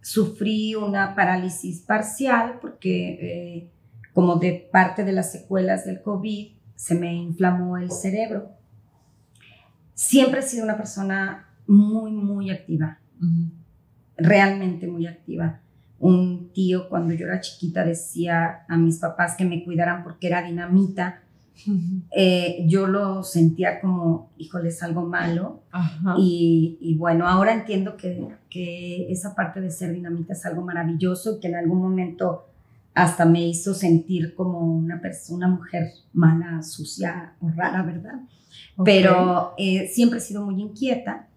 [0.00, 3.70] sufrí una parálisis parcial porque eh,
[4.12, 8.50] como de parte de las secuelas del COVID se me inflamó el cerebro.
[9.94, 13.00] Siempre he sido una persona muy, muy activa,
[14.16, 15.60] realmente muy activa
[15.98, 20.42] un tío cuando yo era chiquita decía a mis papás que me cuidaran porque era
[20.42, 21.22] dinamita.
[22.10, 25.62] Eh, yo lo sentía como, híjole, es algo malo.
[26.18, 31.40] Y, bueno, ahora entiendo que, que, esa parte de ser dinamita es algo maravilloso y
[31.40, 32.46] que en algún momento
[32.94, 38.20] hasta me hizo sentir como una persona, mujer mala, sucia o rara, ¿verdad?
[38.84, 41.28] Pero eh, siempre he sido muy inquieta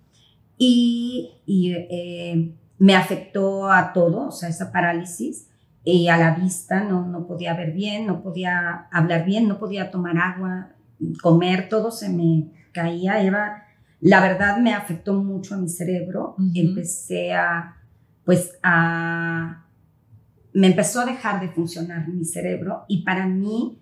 [0.58, 5.48] y, y eh, me afectó a todo, o sea, esa parálisis,
[5.84, 9.90] y a la vista no, no podía ver bien, no podía hablar bien, no podía
[9.92, 10.70] tomar agua,
[11.22, 13.24] comer, todo se me caía.
[13.24, 13.64] Eva,
[14.00, 16.36] la verdad me afectó mucho a mi cerebro.
[16.54, 17.78] Empecé a,
[18.26, 19.66] pues, a,
[20.54, 23.80] me empezó a dejar de funcionar mi cerebro y para mí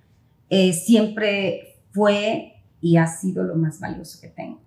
[0.50, 4.62] eh, siempre fue y ha sido lo más valioso que tengo.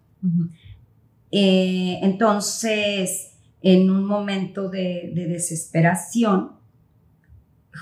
[1.30, 6.52] Eh, entonces, en un momento de, desesperación,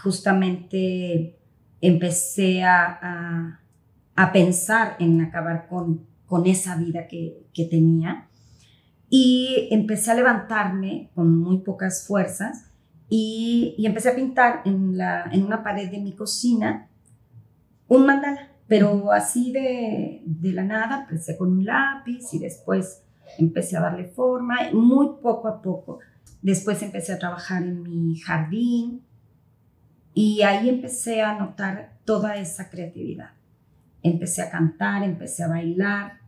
[0.03, 1.37] justamente
[1.81, 3.57] empecé a,
[4.35, 8.29] pensar en acabar con, con esa vida que, tenía
[9.09, 12.71] y empecé a levantarme con muy pocas fuerzas
[13.09, 16.89] y, empecé a pintar en, la, en una pared de mi cocina
[17.89, 23.03] un mandala, pero así de, de la nada, empecé con un lápiz y después
[23.39, 25.99] empecé a darle forma, muy poco a poco.
[26.41, 29.03] Después empecé a trabajar en mi jardín
[30.15, 33.31] y ahí empecé a notar toda esa creatividad.
[34.03, 36.19] Empecé a cantar, empecé a bailar.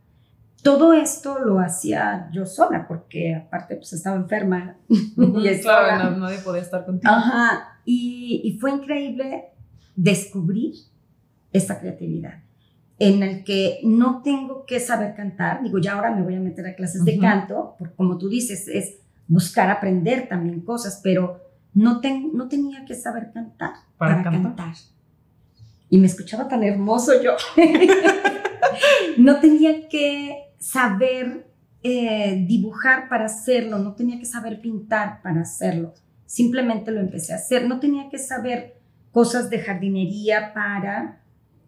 [0.63, 4.77] Todo esto lo hacía yo sola porque aparte pues estaba enferma.
[4.89, 7.13] y claro, no, nadie podía estar contigo.
[7.13, 9.47] Ajá, y, y fue increíble
[9.97, 10.75] descubrir
[11.53, 12.43] esa creatividad
[13.03, 16.65] en el que no tengo que saber cantar, digo, ya ahora me voy a meter
[16.69, 21.41] a clases de canto, porque como tú dices, es buscar aprender también cosas, pero
[21.75, 22.01] no,
[22.33, 24.75] no tenía que saber cantar para, cantar.
[25.89, 27.37] Y me escuchaba tan hermoso yo.
[29.19, 31.47] no tenía que saber
[31.83, 35.95] eh, dibujar para hacerlo, no tenía que saber pintar para hacerlo,
[36.27, 38.77] simplemente lo empecé a hacer, no tenía que saber
[39.11, 41.21] cosas de jardinería para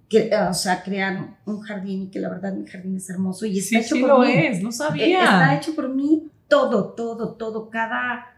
[0.09, 3.45] que, eh, o sea, crear un jardín y que la verdad mi jardín es hermoso
[3.47, 4.33] y está hecho sí por lo mí.
[4.33, 5.05] es, no sabía.
[5.05, 8.34] Eh, está hecho por mí todo, todo, todo, cada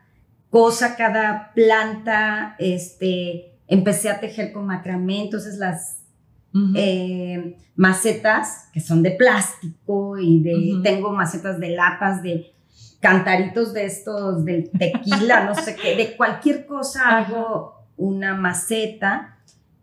[0.50, 6.02] cosa, cada planta, este, empecé a tejer con macramé, entonces las
[6.74, 12.54] eh, macetas que son de plástico y de, tengo macetas de latas, de
[13.00, 19.36] cantaritos de estos, del tequila, no sé qué, de cualquier cosa hago una maceta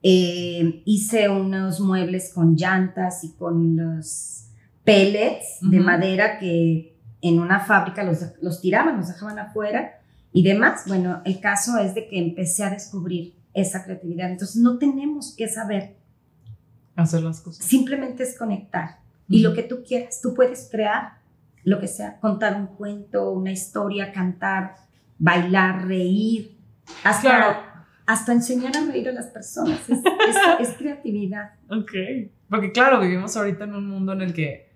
[0.05, 4.49] eh, hice unos muebles con llantas y con los
[4.83, 10.01] pellets de madera que en una fábrica los, los tiraban, los dejaban afuera
[10.33, 10.83] y demás.
[10.87, 14.31] Bueno, el caso es de que empecé a descubrir esa creatividad.
[14.31, 15.95] Entonces no tenemos que saber
[16.95, 17.65] hacer las cosas.
[17.65, 18.99] Simplemente es conectar.
[19.29, 21.21] Y lo que tú quieras, tú puedes crear
[21.63, 24.75] lo que sea, contar un cuento, una historia, cantar,
[25.17, 26.57] bailar, reír,
[27.03, 27.69] hasta
[28.05, 29.79] hasta enseñar a reír a las personas.
[30.59, 31.51] Es, creatividad.
[31.69, 31.91] Ok.
[32.49, 34.72] Porque claro, vivimos ahorita en un mundo en el que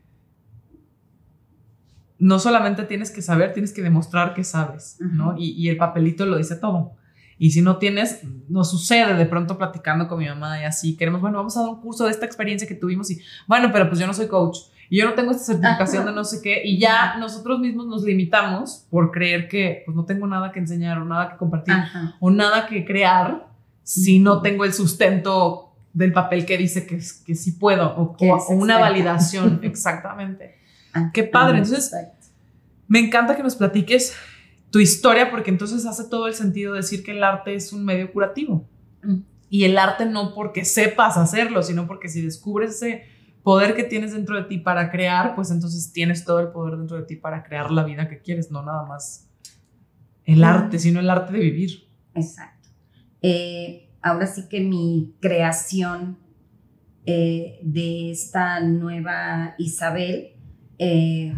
[2.19, 5.35] no solamente tienes que saber, tienes que demostrar que sabes, ¿no?
[5.37, 6.93] Y, y, el papelito lo dice todo.
[7.39, 11.21] Y si no tienes, nos sucede de pronto platicando con mi mamá y así, queremos,
[11.21, 13.99] bueno, vamos a dar un curso de esta experiencia que tuvimos y, bueno, pero pues
[13.99, 14.57] yo no soy coach
[14.89, 18.03] y yo no tengo esta certificación de no sé qué y ya nosotros mismos nos
[18.03, 21.75] limitamos por creer que pues no tengo nada que enseñar o nada que compartir
[22.19, 23.47] o nada que crear
[23.83, 28.53] si no tengo el sustento del papel que dice que, que sí puedo o, o
[28.53, 30.56] una validación exactamente.
[30.97, 31.59] Ah, qué padre.
[31.59, 31.91] Entonces,
[32.87, 34.13] me encanta que nos platiques
[34.71, 38.11] tu historia porque entonces hace todo el sentido decir que el arte es un medio
[38.11, 38.67] curativo.
[39.03, 39.19] Mm.
[39.49, 43.03] Y el arte no porque sepas hacerlo, sino porque si descubres ese
[43.43, 46.97] poder que tienes dentro de ti para crear, pues entonces tienes todo el poder dentro
[46.97, 49.29] de ti para crear la vida que quieres, no nada más
[50.25, 51.87] el arte, sino el arte de vivir.
[52.13, 52.67] Exacto.
[53.21, 56.17] Eh, ahora sí que mi creación
[57.05, 60.36] eh, de esta nueva Isabel
[60.79, 61.33] eh,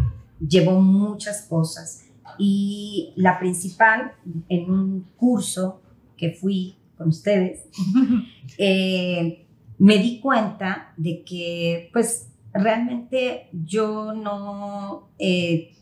[0.45, 2.05] llevó muchas cosas.
[2.37, 4.13] Y la principal
[4.47, 5.81] en un curso
[6.15, 7.65] que fui con ustedes,
[8.57, 15.75] me di cuenta de que pues realmente yo no eh,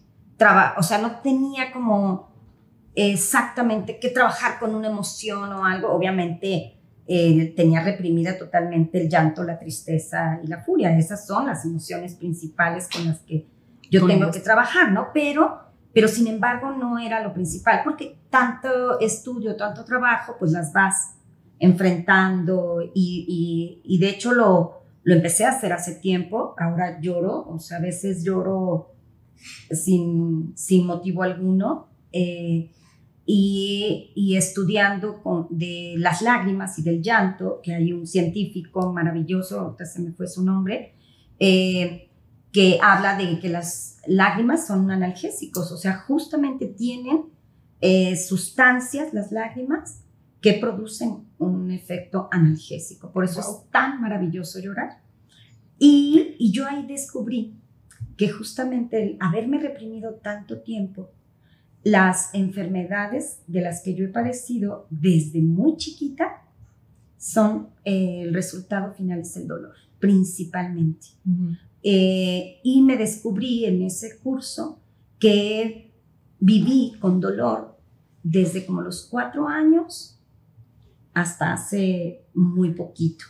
[0.78, 2.30] o sea, no tenía como
[2.96, 6.77] exactamente que trabajar con una emoción o algo, obviamente
[7.08, 12.16] eh, tenía reprimida totalmente el llanto, la tristeza y la furia, esas son las emociones
[12.16, 13.48] principales con las que
[13.90, 15.08] yo tengo que trabajar, ¿no?
[15.14, 15.60] Pero,
[15.94, 21.16] pero sin embargo no era lo principal, porque tanto estudio, tanto trabajo, pues las vas
[21.60, 27.58] enfrentando y, y, de hecho lo, lo empecé a hacer hace tiempo, ahora lloro, o
[27.60, 28.92] sea, a veces lloro
[29.72, 31.88] sin, sin motivo alguno.
[32.12, 32.72] Eh,
[33.30, 39.60] y, y, estudiando con, de las lágrimas y del llanto, que hay un científico maravilloso,
[39.60, 40.96] ahorita se me fue su nombre,
[41.38, 42.10] eh,
[42.54, 47.26] que habla de que las lágrimas son analgésicos, o sea, justamente tienen
[47.82, 50.04] eh, sustancias, las lágrimas,
[50.40, 53.12] que producen un efecto analgésico.
[53.12, 55.02] Por eso es tan maravilloso llorar.
[55.78, 57.56] Y, y, yo ahí descubrí
[58.16, 61.12] que justamente el haberme reprimido tanto tiempo,
[61.88, 66.44] las enfermedades de las que yo he padecido desde muy chiquita
[67.18, 71.08] son, eh, el resultado final es el dolor, principalmente.
[71.82, 74.82] Eh, y me descubrí en ese curso
[75.18, 75.94] que
[76.40, 77.78] viví con dolor
[78.22, 80.20] desde como los cuatro años
[81.14, 83.24] hasta hace muy poquito.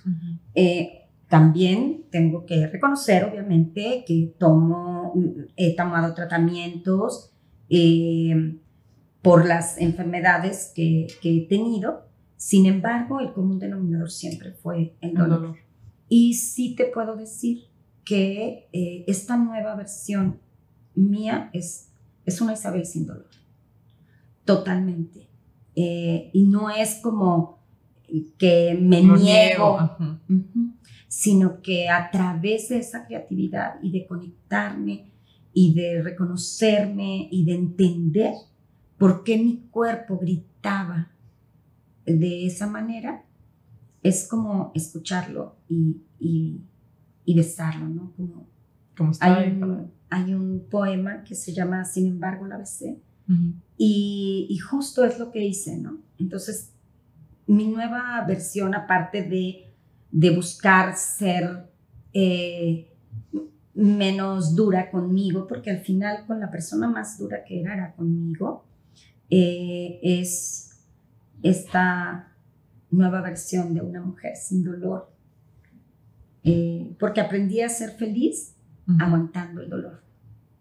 [0.56, 5.14] Eh, también tengo que reconocer, obviamente, que tomo,
[5.56, 7.37] he tomado tratamientos
[9.22, 12.08] por las enfermedades que, que, he tenido.
[12.38, 15.58] Sin embargo, el común denominador siempre fue el dolor.
[16.08, 17.66] Y sí te puedo decir
[18.06, 20.40] que eh, esta nueva versión
[20.96, 21.90] mía es,
[22.26, 23.30] es una Isabel sin dolor.
[24.46, 25.28] Totalmente.
[25.76, 27.60] Eh, y no es como
[28.38, 29.98] que me niego,
[31.08, 35.12] sino que a través de esa creatividad y de conectarme
[35.60, 38.36] y de reconocerme y de entender
[39.00, 41.10] por qué mi cuerpo gritaba
[42.06, 43.24] de esa manera,
[44.04, 48.14] es como escucharlo y, y, besarlo, ¿no?
[48.16, 48.48] Como,
[48.96, 53.00] como está hay, un, hay un poema que se llama Sin embargo la besé
[53.80, 55.98] y, y, justo es lo que hice, ¿no?
[56.20, 56.72] Entonces,
[57.48, 59.74] mi nueva versión, aparte de,
[60.12, 61.68] de buscar ser
[62.14, 62.96] eh,
[63.78, 68.66] menos dura conmigo, porque al final con la persona más dura que era era conmigo,
[69.30, 70.84] eh, es
[71.44, 72.34] esta
[72.90, 75.12] nueva versión de una mujer sin dolor,
[76.44, 78.56] eh, porque aprendí a ser feliz
[79.00, 80.02] aguantando el dolor.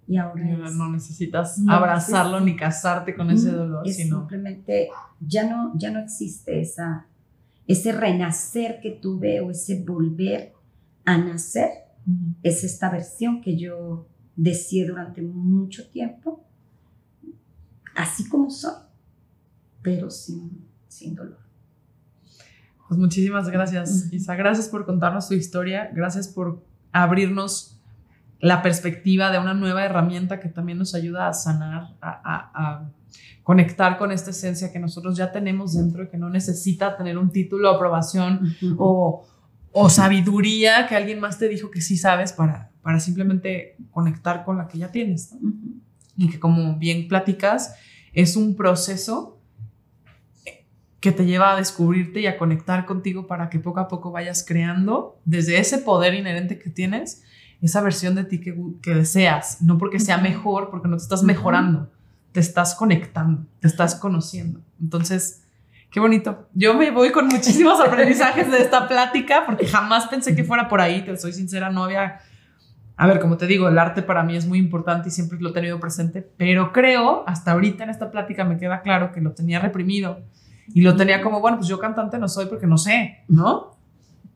[0.09, 4.89] Y ahora no necesitas abrazarlo ni casarte con ese dolor, sino simplemente
[5.21, 7.07] ya no, ya no existe esa,
[7.67, 10.53] ese renacer que tuve o ese volver
[11.05, 11.86] a nacer.
[12.43, 16.47] Es esta versión que yo deseé durante mucho tiempo
[17.97, 18.75] así como soy,
[19.83, 21.39] pero sin, sin dolor.
[22.89, 24.37] Pues muchísimas gracias, Isa.
[24.37, 25.91] Gracias por contarnos tu historia.
[25.93, 26.63] Gracias por
[26.93, 27.81] abrirnos
[28.39, 32.91] la perspectiva de una nueva herramienta que también nos ayuda a sanar, a,
[33.43, 37.31] conectar con esta esencia que nosotros ya tenemos dentro y que no necesita tener un
[37.31, 38.41] título, aprobación
[38.77, 39.25] o,
[39.89, 44.69] sabiduría que alguien más te dijo que sí sabes para, para simplemente conectar con la
[44.69, 45.35] que ya tienes.
[46.17, 47.75] Y que como bien platicas,
[48.13, 49.39] es un proceso
[51.01, 54.45] que te lleva a descubrirte y a conectar contigo para que poco a poco vayas
[54.45, 57.23] creando desde ese poder inherente que tienes
[57.61, 61.23] esa versión de ti que, que deseas, no porque sea mejor, porque no te estás
[61.23, 61.91] mejorando,
[62.33, 64.61] te estás conectando, te estás conociendo.
[64.81, 65.46] Entonces,
[65.97, 66.47] qué bonito.
[66.53, 70.83] Yo me voy con muchísimos aprendizajes de esta plática porque jamás pensé que fuera por
[70.83, 72.21] ahí, te soy sincera, no había
[72.99, 75.49] a ver, como te digo, el arte para mí es muy importante y siempre lo
[75.49, 79.33] he tenido presente, pero creo, hasta ahorita en esta plática me queda claro que lo
[79.33, 80.21] tenía reprimido
[80.69, 83.79] y lo tenía como, bueno, pues yo cantante no soy porque no sé, ¿no?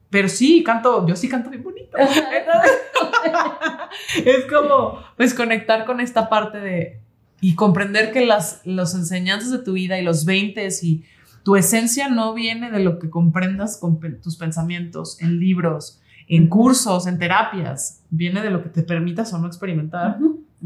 [0.09, 1.95] Pero sí, canto, yo sí canto bien bonito.
[4.25, 7.03] es como, pues conectar con esta parte de,
[7.43, 11.05] y comprender que las los enseñanzas de tu vida y los 20 y
[11.43, 17.07] tu esencia no viene de lo que comprendas con tus pensamientos en libros, en cursos,
[17.07, 20.19] en terapias, viene de lo que te permitas o no experimentar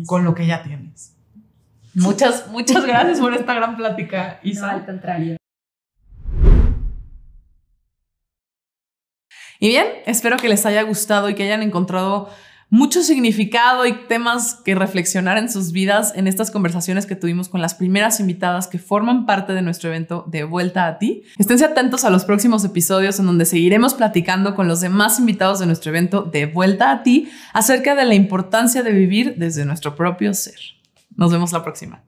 [0.06, 1.14] con lo que ya tienes.
[1.94, 4.66] Muchas, muchas gracias por esta gran plática, Isa.
[4.66, 5.36] No, al contrario.
[9.60, 12.28] Y bien, espero que les haya gustado y que hayan encontrado
[12.74, 17.62] mucho significado y temas que reflexionar en sus vidas en estas conversaciones que tuvimos con
[17.62, 21.22] las primeras invitadas que forman parte de nuestro evento de vuelta a ti.
[21.38, 25.66] Esténse atentos a los próximos episodios en donde seguiremos platicando con los demás invitados de
[25.66, 30.34] nuestro evento de vuelta a ti acerca de la importancia de vivir desde nuestro propio
[30.34, 30.58] ser.
[31.14, 32.02] Nos vemos la próxima.